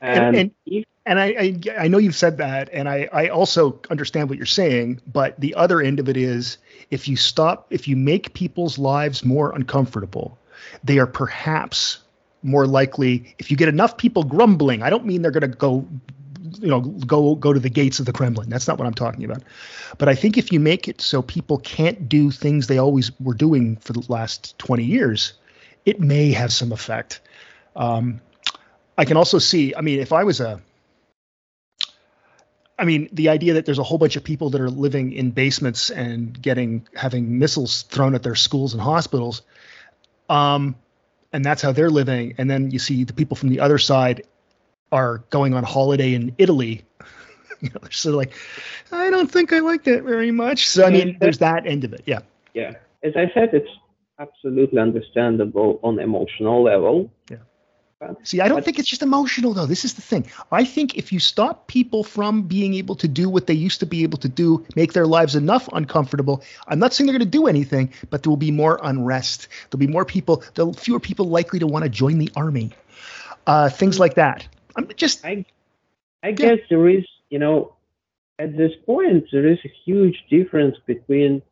[0.00, 3.28] And, and, and, if, and I, I, I know you've said that, and I, I
[3.28, 5.00] also understand what you're saying.
[5.06, 6.58] But the other end of it is,
[6.90, 10.38] if you stop, if you make people's lives more uncomfortable,
[10.84, 11.98] they are perhaps
[12.42, 13.34] more likely.
[13.38, 15.86] If you get enough people grumbling, I don't mean they're going to go
[16.60, 18.48] you know go go to the gates of the Kremlin.
[18.48, 19.42] That's not what I'm talking about.
[19.98, 23.34] But I think if you make it so people can't do things they always were
[23.34, 25.34] doing for the last 20 years,
[25.84, 27.20] it may have some effect.
[27.76, 28.20] Um,
[28.96, 29.74] I can also see.
[29.74, 30.60] I mean, if I was a
[32.78, 35.30] I mean, the idea that there's a whole bunch of people that are living in
[35.30, 39.42] basements and getting having missiles thrown at their schools and hospitals,
[40.28, 40.74] um,
[41.32, 42.34] and that's how they're living.
[42.38, 44.24] And then you see the people from the other side
[44.92, 46.84] are going on holiday in Italy.
[47.60, 48.32] you know, they're sort of like,
[48.92, 50.68] I don't think I like that very much.
[50.68, 52.02] So I mean, there's that end of it.
[52.06, 52.20] Yeah.
[52.54, 52.74] Yeah.
[53.02, 53.70] As I said, it's
[54.18, 57.10] absolutely understandable on emotional level.
[57.30, 57.38] Yeah.
[58.24, 59.66] See, I don't think it's just emotional though.
[59.66, 60.26] This is the thing.
[60.50, 63.86] I think if you stop people from being able to do what they used to
[63.86, 66.42] be able to do, make their lives enough uncomfortable.
[66.66, 69.48] I'm not saying they're going to do anything, but there will be more unrest.
[69.70, 70.42] There'll be more people.
[70.54, 72.72] There'll fewer people likely to want to join the army.
[73.46, 74.46] Uh, things like that.
[74.76, 75.24] I'm just.
[75.24, 75.44] I,
[76.22, 76.32] I yeah.
[76.32, 77.74] guess there is, you know,
[78.38, 81.42] at this point, there is a huge difference between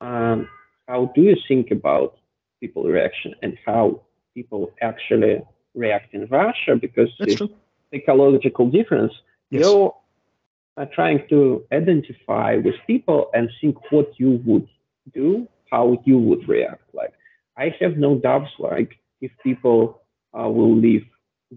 [0.00, 0.48] um,
[0.88, 2.18] how do you think about
[2.60, 4.02] people reaction and how
[4.34, 5.42] people actually
[5.74, 7.50] react in Russia because That's true.
[7.92, 9.12] ecological difference.
[9.50, 9.62] Yes.
[9.62, 9.94] You're
[10.76, 14.68] uh, trying to identify with people and think what you would
[15.14, 16.82] do, how you would react.
[16.92, 17.12] Like,
[17.56, 20.02] I have no doubts, like, if people
[20.38, 21.06] uh, will leave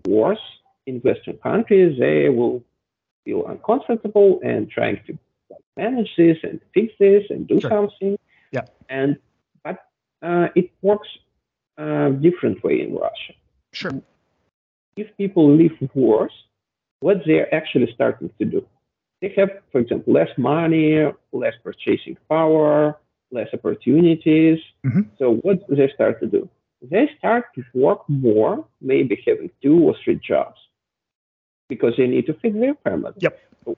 [0.05, 0.39] wars
[0.89, 2.57] in Western countries, they will
[3.23, 5.13] feel uncomfortable and trying to
[5.77, 7.69] manage this and fix this and do sure.
[7.69, 8.17] something.
[8.51, 8.65] Yeah.
[8.89, 9.17] And
[9.63, 9.77] but
[10.27, 11.09] uh, it works
[11.77, 13.33] uh, different way in Russia.
[13.71, 13.95] Sure.
[15.01, 16.37] If people live worse,
[17.05, 18.65] what they're actually starting to do,
[19.21, 20.89] they have, for example, less money,
[21.31, 22.97] less purchasing power,
[23.31, 24.59] less opportunities.
[24.85, 25.03] Mm-hmm.
[25.19, 26.49] So what do they start to do?
[26.81, 30.59] They start to work more, maybe having two or three jobs
[31.69, 33.13] because they need to fix their permit.
[33.19, 33.39] Yep.
[33.63, 33.77] So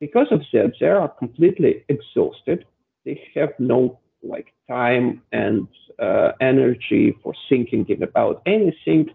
[0.00, 2.66] because of that, they are completely exhausted.
[3.04, 9.10] They have no like time and uh, energy for thinking about anything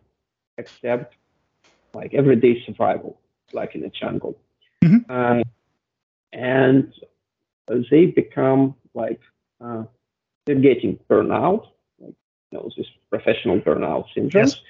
[0.57, 1.15] except
[1.93, 3.19] like everyday survival,
[3.51, 4.35] like in a jungle.
[4.83, 5.05] Mhm.
[5.09, 5.43] Uh,
[6.31, 6.93] and
[7.91, 9.19] they become like
[9.63, 9.83] uh,
[10.45, 11.67] they're getting burnout,
[11.99, 12.15] like
[12.51, 14.61] you know this professional burnout syndrome, Yes.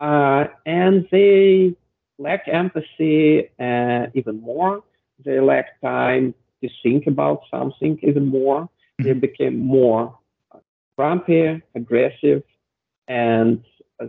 [0.00, 1.74] uh, and they
[2.18, 4.82] lack empathy uh, even more.
[5.24, 8.68] They lack time to think about something even more.
[8.98, 10.18] They became more
[10.96, 12.42] grumpy, aggressive,
[13.06, 13.62] and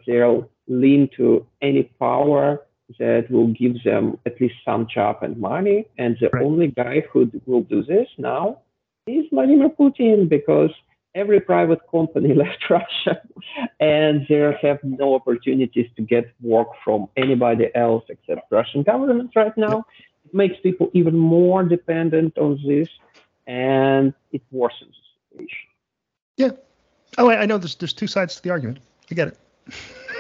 [0.08, 2.62] they'll lean to any power
[2.98, 5.86] that will give them at least some job and money.
[6.00, 6.44] And the Right.
[6.44, 8.60] only guy who will do this now
[9.06, 10.72] is Vladimir Putin because
[11.16, 13.22] every private company left Russia
[13.80, 19.56] and they have no opportunities to get work from anybody else except Russian government right
[19.58, 19.86] now.
[20.26, 22.90] It makes people even more dependent on this
[23.48, 25.68] and it worsens the situation.
[26.38, 26.52] Yeah.
[27.18, 28.80] Oh, I I know there's there's two sides to the argument.
[29.12, 29.38] I get it.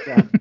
[0.07, 0.21] Yeah.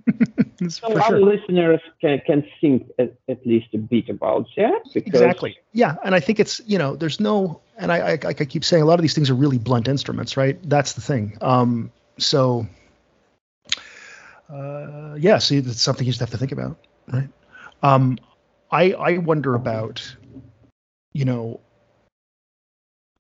[0.69, 1.21] So our sure.
[1.21, 4.83] listeners can, can think at, at least a bit about that.
[4.93, 5.57] Because, Exactly.
[5.73, 8.83] Yeah, and I think it's you know there's no and I, I I keep saying
[8.83, 10.59] a lot of these things are really blunt instruments, right?
[10.69, 11.39] That's the thing.
[11.41, 12.67] Um, so
[14.53, 16.77] uh, yeah, see, it's something you just have to think about,
[17.13, 17.29] right?
[17.83, 18.19] Um,
[18.71, 20.17] I I wonder about
[21.13, 21.61] you know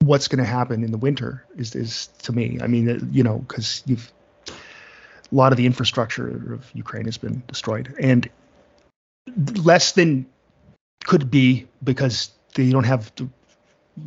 [0.00, 2.58] what's going to happen in the winter is is to me.
[2.60, 4.12] I mean, uh, you know, because you've
[4.48, 8.28] a lot of the infrastructure of Ukraine has been destroyed, and
[9.62, 10.26] less than
[11.04, 13.28] could be because they don't have the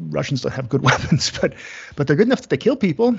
[0.09, 1.53] Russians don't have good weapons, but
[1.95, 3.17] but they're good enough that they kill people.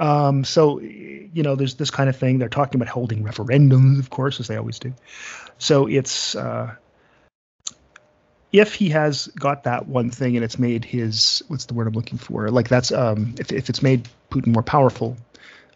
[0.00, 2.38] Um, so you know, there's this kind of thing.
[2.38, 4.94] They're talking about holding referendums, of course, as they always do.
[5.58, 6.74] So it's uh,
[8.52, 11.94] if he has got that one thing and it's made his what's the word I'm
[11.94, 12.50] looking for?
[12.50, 15.16] Like that's um, if if it's made Putin more powerful,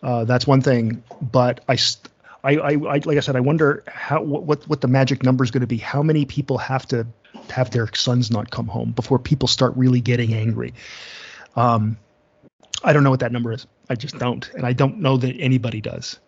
[0.02, 1.02] uh, that's one thing.
[1.20, 1.76] But I.
[1.76, 2.10] St-
[2.44, 5.50] I, I, I, like I said, I wonder how what what the magic number is
[5.50, 5.76] going to be.
[5.76, 7.04] How many people have to
[7.50, 10.74] have their sons not come home before people start really getting angry?
[11.56, 11.96] Um,
[12.84, 13.66] I don't know what that number is.
[13.88, 16.18] I just don't, and I don't know that anybody does.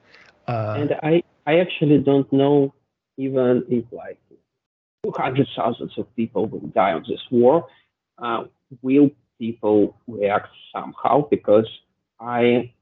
[0.48, 2.74] Uh, and I, I actually don't know
[3.16, 4.18] even if like
[5.04, 7.66] 200,000 of people will die on this war.
[8.18, 8.44] Uh,
[8.82, 11.26] will people react somehow?
[11.30, 11.66] Because
[12.18, 12.72] I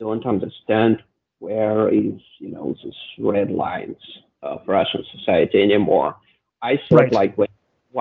[0.00, 1.02] don't understand
[1.38, 3.96] where is you know this red lines
[4.42, 6.16] of Russian society anymore.
[6.62, 7.12] I thought Right.
[7.12, 7.48] like when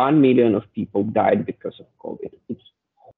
[0.06, 2.66] one million of people died because of COVID, it's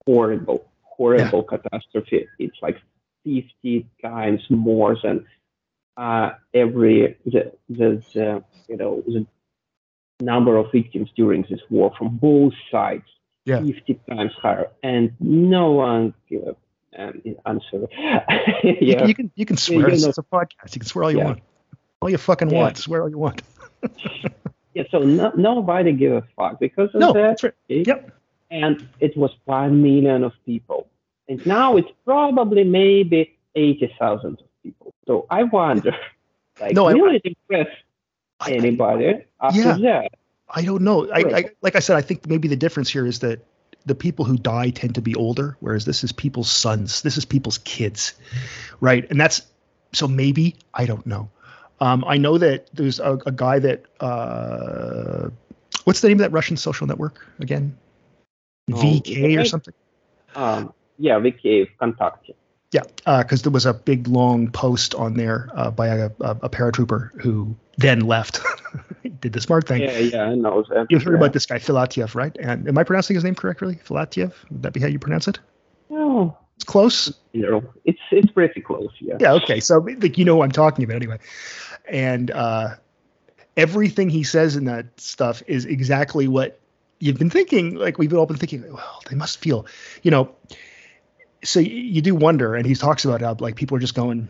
[0.06, 2.28] horrible, horrible catastrophe.
[2.44, 2.78] It's like
[3.26, 5.26] 50 times more than
[5.98, 7.42] uh, every the,
[7.78, 8.28] the the
[8.70, 9.22] you know the
[10.22, 13.10] number of victims during this war from both sides.
[13.46, 13.62] Yeah.
[13.62, 16.56] 50 times higher, and no one gave a
[17.04, 17.14] um,
[17.52, 17.80] answer.
[18.90, 19.90] yeah, you can you can swear.
[19.90, 20.70] you know- it's a podcast.
[20.76, 21.26] You can swear all you Yeah.
[21.30, 21.40] want.
[22.02, 22.62] All you fucking Yeah.
[22.62, 22.78] want.
[22.78, 23.42] Swear all you want.
[24.80, 24.86] yeah.
[24.92, 27.22] So no, nobody gave a fuck because of No, that.
[27.22, 27.54] that's right.
[27.68, 28.12] Yep.
[28.52, 30.88] and it was one million of people.
[31.28, 34.94] And now it's probably maybe 80,000 of people.
[35.06, 35.96] So I wonder,
[36.62, 37.68] like, No, I- will it impress
[38.40, 39.78] I- anybody after Yeah.
[39.78, 40.12] that?
[40.52, 41.08] I don't know.
[41.12, 43.46] I, I like I said, I think maybe the difference here is that
[43.86, 47.04] the people who die tend to be older, whereas this is people's sons.
[47.04, 48.14] This is people's kids,
[48.82, 49.06] right?
[49.12, 49.44] And that's
[49.94, 51.30] so maybe I don't know.
[51.82, 55.30] Um, I know that there's a, a guy that uh,
[55.86, 57.78] what's the name of that Russian social network again?
[58.72, 59.74] Oh, VK or something.
[60.36, 62.30] Um, yeah, gave contact.
[62.72, 66.50] Yeah, because there was a big long post on there uh, by a, a, a
[66.50, 68.42] paratrooper who then left.
[69.22, 69.82] Did the smart thing.
[69.82, 70.64] Yeah, yeah, I know.
[70.90, 71.18] You've heard yeah.
[71.18, 72.36] about this guy Filatiev, right?
[72.40, 73.80] And am I pronouncing his name correctly?
[73.84, 74.34] Filatiev?
[74.52, 75.40] Would that be how you pronounce it?
[75.90, 77.14] No, It's close.
[77.32, 78.92] you know, it's it's pretty close.
[79.00, 79.16] Yeah.
[79.18, 79.34] Yeah.
[79.36, 79.62] Okay.
[79.62, 81.20] So like you know who I'm talking about anyway.
[81.88, 82.76] And uh,
[83.56, 86.60] everything he says in that stuff is exactly what
[87.00, 87.76] you've been thinking.
[87.76, 88.74] Like we've all been thinking.
[88.74, 89.68] Well, they must feel,
[90.04, 90.36] you know.
[91.46, 94.28] So you do wonder, and he talks about how like people are just going.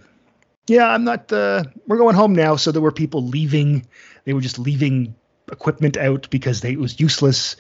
[0.68, 1.34] Yeah, I'm not.
[1.34, 2.58] Uh, we're going home now.
[2.58, 3.88] So there were people leaving.
[4.26, 5.16] They were just leaving
[5.52, 7.56] equipment out because they, it was useless.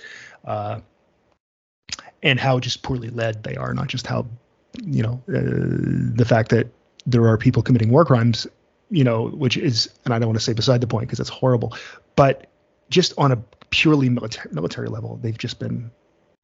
[0.46, 0.82] Uh,
[2.22, 4.28] and how just poorly led they are, not just how,
[4.84, 5.42] you know, uh,
[6.16, 6.68] the fact that
[7.06, 8.48] there are people committing war crimes,
[8.90, 11.30] you know, which is, and I don't want to say beside the point because it's
[11.30, 11.76] horrible,
[12.16, 12.48] but
[12.90, 13.38] just on a
[13.70, 15.92] purely military military level, they've just been,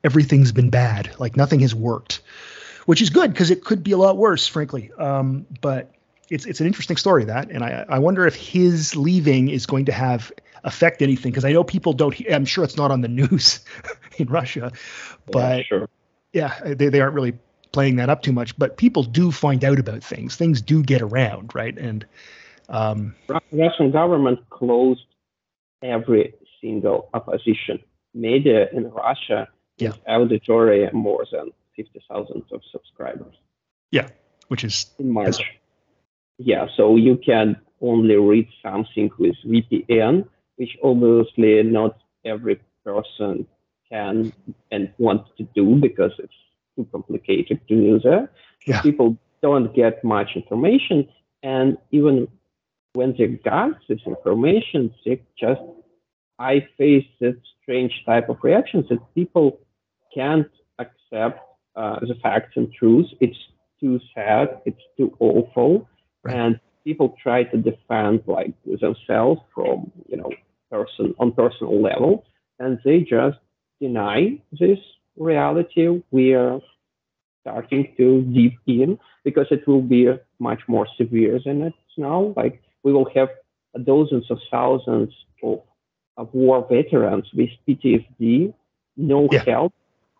[0.03, 1.11] everything's been bad.
[1.19, 2.21] Like nothing has worked,
[2.85, 4.91] which is good because it could be a lot worse, frankly.
[4.97, 5.91] Um, but
[6.29, 9.85] it's it's an interesting story that, and I I wonder if his leaving is going
[9.85, 10.31] to have
[10.63, 12.15] affect anything because I know people don't.
[12.31, 13.59] I'm sure it's not on the news
[14.17, 14.71] in Russia,
[15.31, 15.89] but yeah, sure.
[16.33, 17.33] yeah, they, they aren't really
[17.71, 18.57] playing that up too much.
[18.57, 20.35] But people do find out about things.
[20.35, 21.77] Things do get around, right?
[21.77, 22.05] And
[22.69, 23.15] um,
[23.51, 25.05] Russian government closed
[25.83, 27.79] every single opposition
[28.13, 29.47] media in Russia
[29.77, 29.91] yeah.
[30.07, 33.35] auditory more than 50,000 of subscribers.
[33.91, 34.09] Yeah,
[34.47, 35.43] which is in March.
[36.37, 43.47] Yeah, so you can only read something with VPN, which obviously not every person
[43.89, 44.33] can
[44.71, 46.33] and wants to do because it's
[46.75, 48.05] too complicated to use.
[48.65, 48.81] Yeah.
[48.81, 51.07] People don't get much information,
[51.43, 52.27] and even
[52.93, 55.61] when they got this information, they just
[56.39, 59.59] I face that strange type of reactions that people
[60.13, 60.49] can't
[60.79, 61.39] accept
[61.75, 63.09] uh, the facts and truths.
[63.19, 63.37] It's
[63.79, 64.61] too sad.
[64.65, 65.87] It's too awful,
[66.23, 66.35] right.
[66.35, 70.31] and people try to defend like themselves from you know
[70.71, 72.25] person on personal level,
[72.59, 73.37] and they just
[73.79, 74.79] deny this
[75.17, 76.03] reality.
[76.11, 76.59] We are
[77.41, 80.07] starting to deep in because it will be
[80.39, 82.33] much more severe than it's now.
[82.35, 83.29] Like we will have
[83.83, 85.13] dozens of thousands
[85.43, 85.61] of,
[86.17, 88.53] of war veterans with PTSD,
[88.97, 89.43] no yeah.
[89.45, 89.73] help,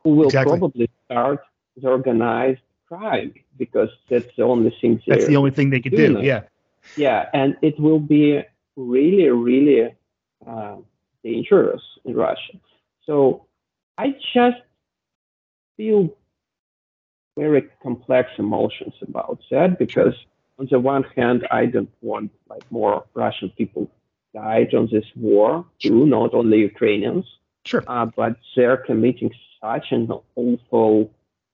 [0.03, 0.59] who will exactly.
[0.59, 1.39] probably start
[1.77, 5.01] the organized crime because that's the only thing.
[5.07, 6.19] That's the only thing they could do.
[6.21, 6.43] Yeah.
[6.95, 8.43] Yeah, and it will be
[8.75, 9.95] really, really
[10.45, 10.75] uh,
[11.23, 12.59] dangerous in Russia.
[13.05, 13.45] So
[13.97, 14.61] I just
[15.77, 16.15] feel
[17.37, 20.15] very complex emotions about that because
[20.57, 23.89] on the one hand, I don't want like more Russian people
[24.33, 27.25] died on this war too, not only Ukrainians.
[27.65, 27.83] Sure.
[27.87, 31.11] Uh, but they're committing such an awful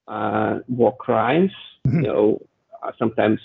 [0.07, 1.51] uh, war crimes,
[1.87, 2.01] mm-hmm.
[2.01, 2.41] you know,
[2.83, 3.39] uh, sometimes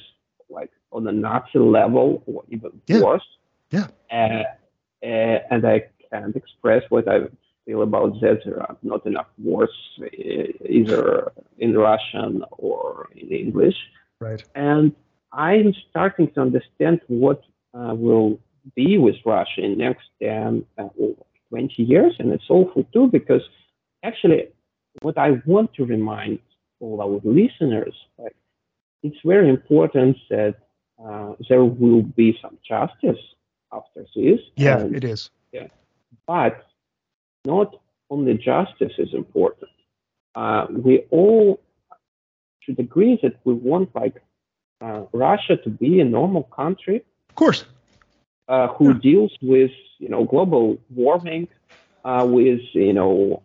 [0.50, 3.00] like on a Nazi level or even yeah.
[3.00, 3.26] worse.
[3.70, 3.86] Yeah.
[4.10, 4.42] Uh,
[5.02, 7.20] uh, and I can't express what I
[7.66, 8.40] feel about that.
[8.44, 10.06] There are not enough words uh,
[10.68, 13.76] either in Russian or in English.
[14.20, 14.42] Right.
[14.54, 14.94] And
[15.32, 17.42] I'm starting to understand what
[17.74, 18.38] uh, will
[18.74, 20.88] be with Russia in next 10 uh,
[21.50, 22.14] 20 years.
[22.18, 23.42] And it's awful too, because
[24.02, 24.48] actually
[25.02, 26.38] what I want to remind
[26.80, 28.36] all our listeners, like,
[29.02, 30.56] it's very important that
[31.04, 33.22] uh, there will be some justice
[33.72, 34.40] after this.
[34.56, 35.30] Yeah, and, it is.
[35.52, 35.68] Yeah,
[36.26, 36.66] but
[37.46, 37.76] not
[38.10, 39.70] only justice is important.
[40.34, 41.60] Uh, we all
[42.60, 44.22] should agree that we want like
[44.80, 47.04] uh, Russia to be a normal country.
[47.30, 47.64] Of course.
[48.48, 48.98] Uh, who yeah.
[49.02, 51.48] deals with you know global warming,
[52.04, 53.42] uh, with you know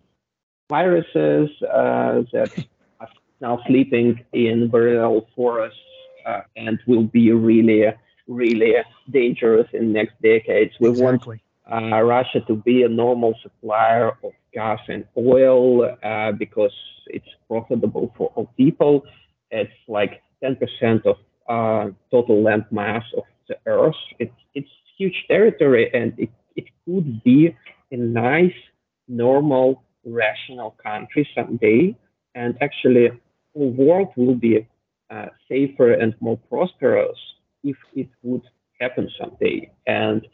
[0.69, 2.51] viruses uh, that
[2.99, 3.09] are
[3.41, 5.79] now sleeping in boreal forests
[6.25, 7.85] uh, and will be really,
[8.27, 8.75] really
[9.09, 10.73] dangerous in next decades.
[10.79, 11.05] We exactly.
[11.05, 11.41] want
[11.71, 16.73] uh, Russia to be a normal supplier of gas and oil uh, because
[17.07, 19.03] it's profitable for all people.
[19.51, 21.17] It's like 10% of
[21.47, 23.95] uh, total land mass of the Earth.
[24.19, 27.55] It's it's huge territory, and it, it could be
[27.91, 28.59] a nice,
[29.07, 31.95] normal rational country someday,
[32.35, 33.09] and actually
[33.55, 34.67] the world will be
[35.09, 37.17] uh, safer and more prosperous
[37.63, 38.43] if it would
[38.79, 39.71] happen someday.
[39.85, 40.25] And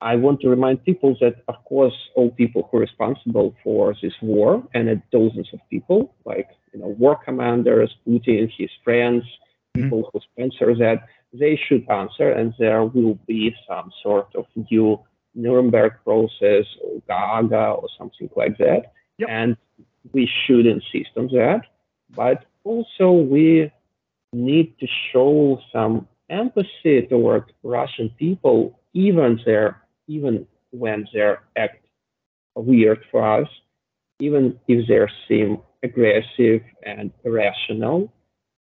[0.00, 4.14] I want to remind people that, of course, all people who are responsible for this
[4.22, 9.84] war, and dozens of people, like you know, war commanders, Putin, his friends, mm-hmm.
[9.84, 14.98] people who sponsor that, they should answer, and there will be some sort of new
[15.34, 18.92] Nuremberg process or Gaga or something like that.
[19.18, 19.28] Yep.
[19.28, 19.56] And
[20.12, 21.62] we should insist on that.
[22.14, 23.70] But also, we
[24.32, 31.86] need to show some empathy toward Russian people, even there, even when they act
[32.56, 33.48] weird for us,
[34.18, 38.12] even if they seem aggressive and irrational,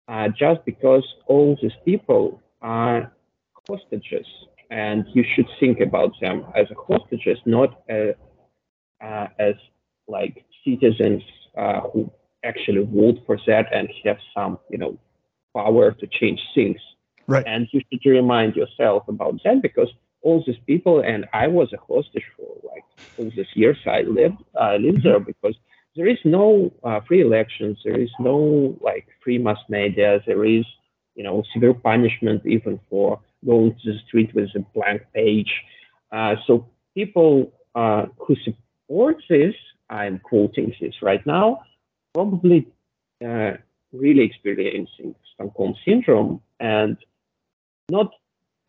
[0.08, 3.12] uh, just because all these people are
[3.68, 4.28] hostages,
[4.70, 8.16] and you should think about them as hostages, not as,
[9.02, 9.56] uh, as
[10.08, 11.24] like citizens
[11.58, 12.12] uh, who
[12.44, 14.98] actually vote for that and have some, you know,
[15.56, 16.78] power to change things.
[17.28, 17.46] Right.
[17.48, 19.92] And you should remind yourself about that because
[20.26, 22.86] all these people, and I was a hostage for like
[23.18, 25.32] all these years I lived, uh, lived there mm-hmm.
[25.32, 25.56] because
[25.96, 30.66] there is no uh, free elections, there is no like free mass media, there is,
[31.14, 35.54] you know, severe punishment even for going to the street with a blank page.
[36.12, 39.56] Uh, so people uh, who support this
[39.90, 41.62] I'm quoting this right now,
[42.14, 42.68] probably
[43.24, 43.54] uh,
[43.94, 46.42] really experiencing Stockholm syndrome.
[46.60, 46.98] And
[47.90, 48.12] not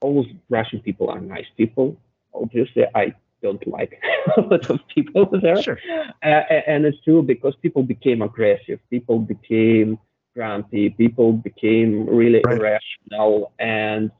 [0.01, 1.97] all Russian people are nice people.
[2.35, 4.01] Obviously, I don't like
[4.37, 5.63] a lot of people there.
[5.63, 5.79] Sure.
[6.23, 6.27] Uh,
[6.67, 9.99] and it's true because people became aggressive, people became
[10.35, 12.59] grumpy, people became really Right.
[12.59, 14.11] irrational and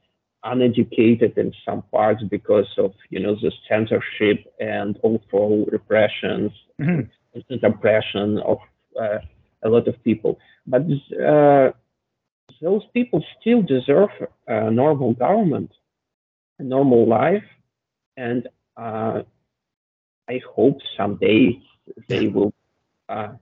[0.45, 7.09] uneducated in some parts because of you know the censorship and also repressions, Mhm.
[7.33, 8.59] constant oppression of
[9.01, 9.19] uh,
[9.63, 10.39] a lot of people.
[10.67, 10.83] But
[11.21, 11.73] uh,
[12.61, 14.11] those people still deserve
[14.47, 15.73] a normal government,
[16.59, 17.45] a normal life,
[18.17, 19.23] and uh,
[20.29, 21.61] I hope someday
[22.09, 22.53] they will
[23.09, 23.33] uh,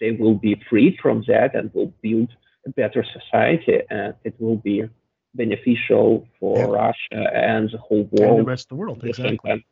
[0.00, 2.30] they will be freed from that and will build
[2.66, 4.88] a better society, and it will be
[5.34, 6.64] beneficial for Yeah.
[6.66, 9.64] Russia and the whole world, And the rest of the world, exactly.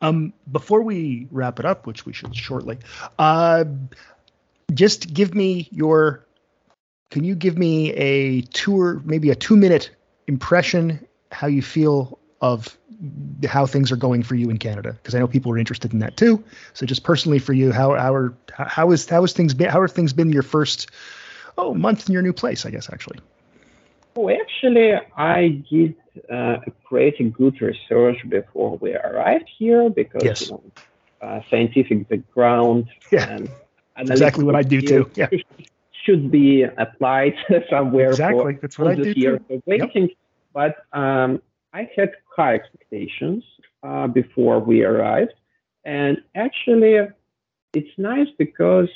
[0.00, 2.78] Um, before we wrap it up, which we should shortly,
[3.18, 3.64] uh,
[4.74, 6.25] just give me your.
[7.10, 9.90] Can you give me a tour, maybe a two-minute
[10.26, 12.76] impression, how you feel of
[13.46, 14.92] how things are going for you in Canada?
[14.92, 16.42] Because I know people are interested in that too.
[16.74, 19.68] So just personally for you, how how are how is how is things been?
[19.68, 20.90] How have things been your first
[21.58, 22.66] oh month in your new place?
[22.66, 23.20] I guess actually.
[24.16, 25.94] Oh, actually, I did
[26.30, 30.40] uh, a pretty good research before we arrived here because Yes.
[30.42, 30.62] you know,
[31.20, 33.50] uh, scientific background Yeah, and
[34.10, 35.10] exactly what I do too.
[35.14, 35.28] Yeah,
[36.06, 37.34] should be applied
[37.70, 38.54] somewhere exactly.
[38.54, 39.54] for That's what I all do this year too.
[39.56, 40.10] of waiting.
[40.54, 41.42] But um,
[41.74, 43.44] I had high expectations
[43.82, 45.34] uh, before we arrived,
[45.84, 46.96] and actually,
[47.74, 48.88] it's nice because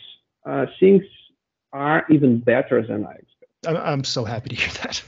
[0.46, 1.02] uh, things
[1.72, 3.66] are even better than I expected.
[3.66, 5.02] I'm, I'm so happy to hear that.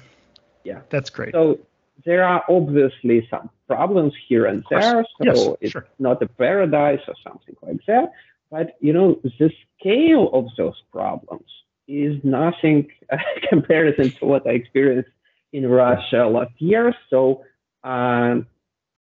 [0.64, 0.80] Yeah.
[0.90, 1.32] that's great.
[1.32, 1.59] So
[2.05, 5.05] there are obviously some problems here and there.
[5.05, 5.86] So Yes, it's sure.
[5.98, 8.12] not a paradise or something like that.
[8.50, 11.48] But you know, the scale of those problems
[11.89, 12.89] is nothing
[13.49, 15.11] comparison to what I experienced
[15.53, 16.95] in Russia last year.
[17.11, 17.45] So
[17.85, 18.47] um,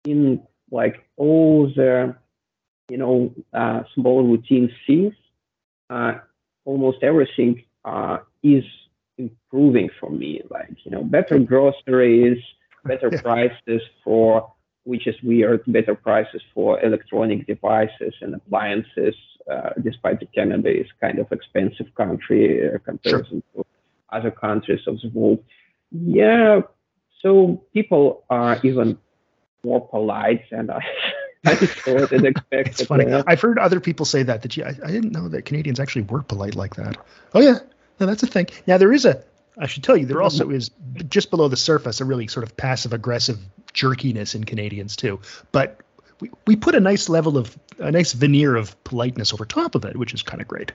[0.05, 2.15] in like all the
[2.89, 5.15] you know uh, small routine things,
[5.91, 6.15] uh,
[6.65, 8.65] almost everything uh, is
[9.19, 10.43] improving for me.
[10.51, 12.39] Like you know, better groceries,
[12.85, 13.19] better Yeah.
[13.23, 14.53] prices for
[14.85, 19.15] which is weird, better prices for electronic devices and appliances,
[19.51, 23.65] uh, despite the Canada is kind of expensive country uh, comparison to
[24.11, 25.43] other countries of the world.
[25.91, 26.63] Yeah,
[27.21, 28.99] so people are even
[29.63, 30.81] more polite than I,
[31.47, 32.67] I and expected.
[32.69, 33.07] It's funny.
[33.07, 34.43] Uh, I've heard other people say that.
[34.43, 36.97] That you, I, I didn't know that Canadians actually were polite like that.
[37.35, 37.59] Oh yeah,
[37.99, 38.49] no, that's a thing.
[38.67, 39.23] Now there is a.
[39.59, 40.71] I should tell you, there also is
[41.09, 43.39] just below the surface a really sort of passive aggressive
[43.73, 45.21] jerkiness in Canadians too.
[45.53, 45.81] But
[46.21, 49.85] we, we put a nice level of a nice veneer of politeness over top of
[49.85, 50.73] it, which is kind of great.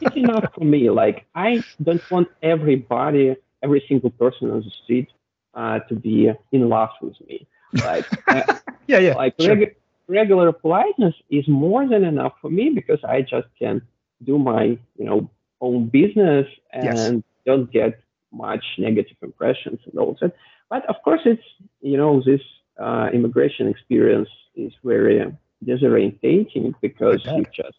[0.00, 0.90] it's enough for me.
[0.90, 5.08] Like I don't want everybody, every single person on the street,
[5.54, 7.46] uh, to be in love with me.
[7.72, 9.14] Like, uh, Yeah, yeah.
[9.14, 9.56] like sure.
[9.56, 9.74] regu-
[10.08, 13.82] regular politeness is more than enough for me because I just can
[14.22, 17.98] do my, you know, own business and don't get
[18.36, 20.32] much negative impressions and all that.
[20.68, 21.42] But of course, it's
[21.80, 22.40] you know this
[22.78, 25.16] uh, immigration experience is very
[25.64, 27.78] disorientating because you just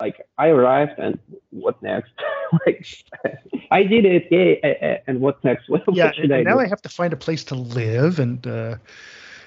[0.00, 1.18] like I arrived and
[1.50, 2.12] what next?
[2.66, 2.86] like
[3.70, 4.60] I did it, yay!
[4.62, 5.68] a- And what next?
[5.72, 6.60] What, yeah, what should I now do?
[6.60, 8.76] I have to find a place to live, and uh,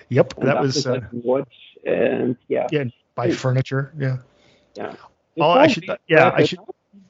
[0.10, 1.54] yep, And that was uh, watch
[1.86, 2.68] and yeah.
[2.72, 2.84] yeah,
[3.16, 3.34] buy Hmm.
[3.44, 3.94] furniture.
[3.98, 4.18] Yeah.
[4.76, 4.94] Yeah.
[5.40, 6.60] Oh, I should- yeah, I should-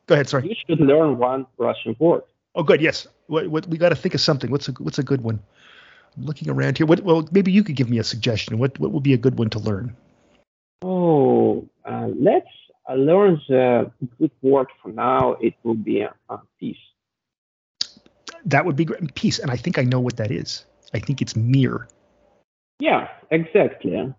[0.08, 0.28] Go ahead.
[0.30, 0.48] Sorry.
[0.50, 2.24] You should learn one Russian word.
[2.56, 2.82] Oh, good.
[2.82, 3.08] Yes.
[3.28, 4.52] What, what we got to think of something.
[4.52, 5.40] What's a what's a good one?
[6.18, 6.86] I'm looking around here.
[6.86, 7.02] What?
[7.02, 8.58] Well, maybe you could give me a suggestion.
[8.58, 9.96] What what would be a good one to learn?
[10.82, 12.48] Oh, uh, let's
[12.90, 15.34] uh, learn the good word for now.
[15.34, 16.78] It will be uh, peace.
[18.46, 19.16] That would be great.
[19.16, 19.40] Peace.
[19.40, 20.66] And I think I know what that is.
[20.94, 21.88] I think it's mir.
[22.80, 24.14] Yeah, exactly.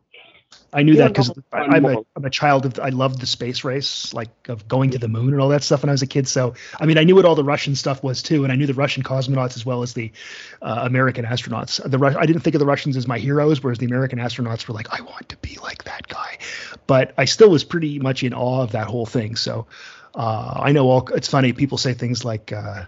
[0.72, 2.02] I knew Yeah, that because I'm a.
[2.16, 5.32] I'm a child of I loved the space race, like of going to the moon
[5.32, 6.26] and all that stuff when I was a kid.
[6.26, 8.66] So I mean, I knew what all the Russian stuff was too, and I knew
[8.66, 10.12] the Russian cosmonauts as well as the
[10.62, 11.82] uh, American astronauts.
[11.88, 14.66] The Ru- I didn't think of the Russians as my heroes, whereas the American astronauts
[14.66, 16.38] were like, I want to be like that guy.
[16.86, 19.36] But I still was pretty much in awe of that whole thing.
[19.36, 19.66] So
[20.14, 21.08] uh, I know all.
[21.14, 22.52] It's funny people say things like.
[22.52, 22.84] Uh,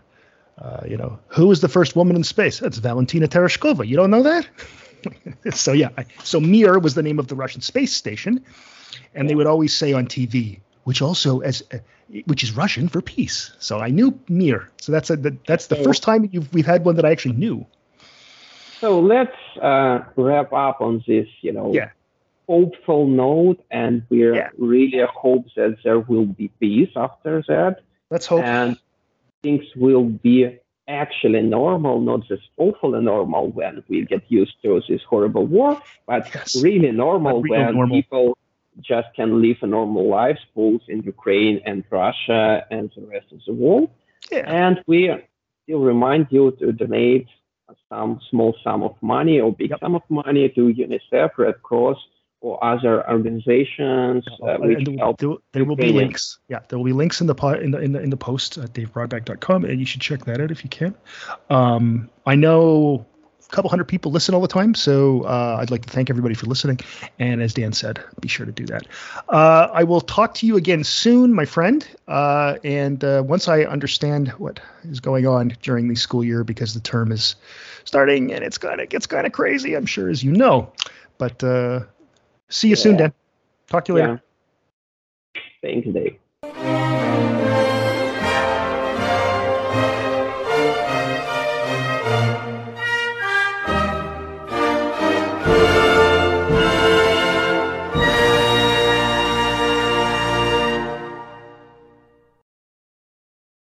[0.57, 2.61] uh, you know, who was the first woman in space?
[2.61, 3.85] That's Valentina Tereshkova.
[3.89, 4.47] You don't know that?
[5.53, 5.89] so yeah,
[6.23, 8.45] so Mir was the name of the Russian space station,
[9.15, 11.79] and they would always say on TV, which also as uh,
[12.27, 13.53] which is Russian for peace.
[13.59, 14.69] So I knew Mir.
[14.81, 17.11] So that's a, that, that's the So- first time you've, we've had one that I
[17.11, 17.67] actually knew.
[18.81, 21.91] So let's uh, wrap up on this, you know, Yeah.
[22.47, 24.51] hopeful note, and we Yeah.
[24.59, 27.81] really hope that there will be peace after that,
[28.11, 28.45] Let's hope.
[28.45, 28.77] and
[29.43, 30.59] things will be
[30.89, 36.29] actually normal, not just awfully normal when we get used to this horrible war, but
[36.35, 36.63] Yes.
[36.63, 37.97] really normal But when normal.
[37.97, 38.37] people
[38.81, 43.41] just can live a normal life, both in Ukraine and Russia and the rest of
[43.47, 43.89] the world.
[44.33, 44.45] Yeah.
[44.65, 45.11] And we
[45.63, 47.29] still remind you to donate
[47.89, 49.81] some small sum of money or big Yep.
[49.81, 51.99] sum of money to UNICEF, Red Cross,
[52.45, 56.39] or other organizations uh, which there, there, there will be links.
[56.49, 58.59] Yeah, there will be links in the po- in the in the, in the post
[58.59, 60.95] at davebrodbeck.com, and you should check that out if you can.
[61.49, 63.07] Um, I know
[63.41, 66.35] a couple hundred people listen all the time, so uh, I'd like to thank everybody
[66.35, 66.81] for listening.
[67.19, 68.87] And as Dan said, be sure to do that.
[69.31, 71.87] Uh, I will talk to you again soon, my friend.
[72.07, 76.75] Uh, and uh, once I understand what is going on during the school year, because
[76.75, 77.37] the term is
[77.85, 80.73] starting and it's kind of gets kind of crazy, I'm sure, as you know.
[81.17, 81.85] But uh,
[82.55, 83.13] see you soon, Dan.
[83.69, 84.23] Talk to you later.
[85.35, 85.41] Yeah.
[85.63, 86.19] Thanks, Dave.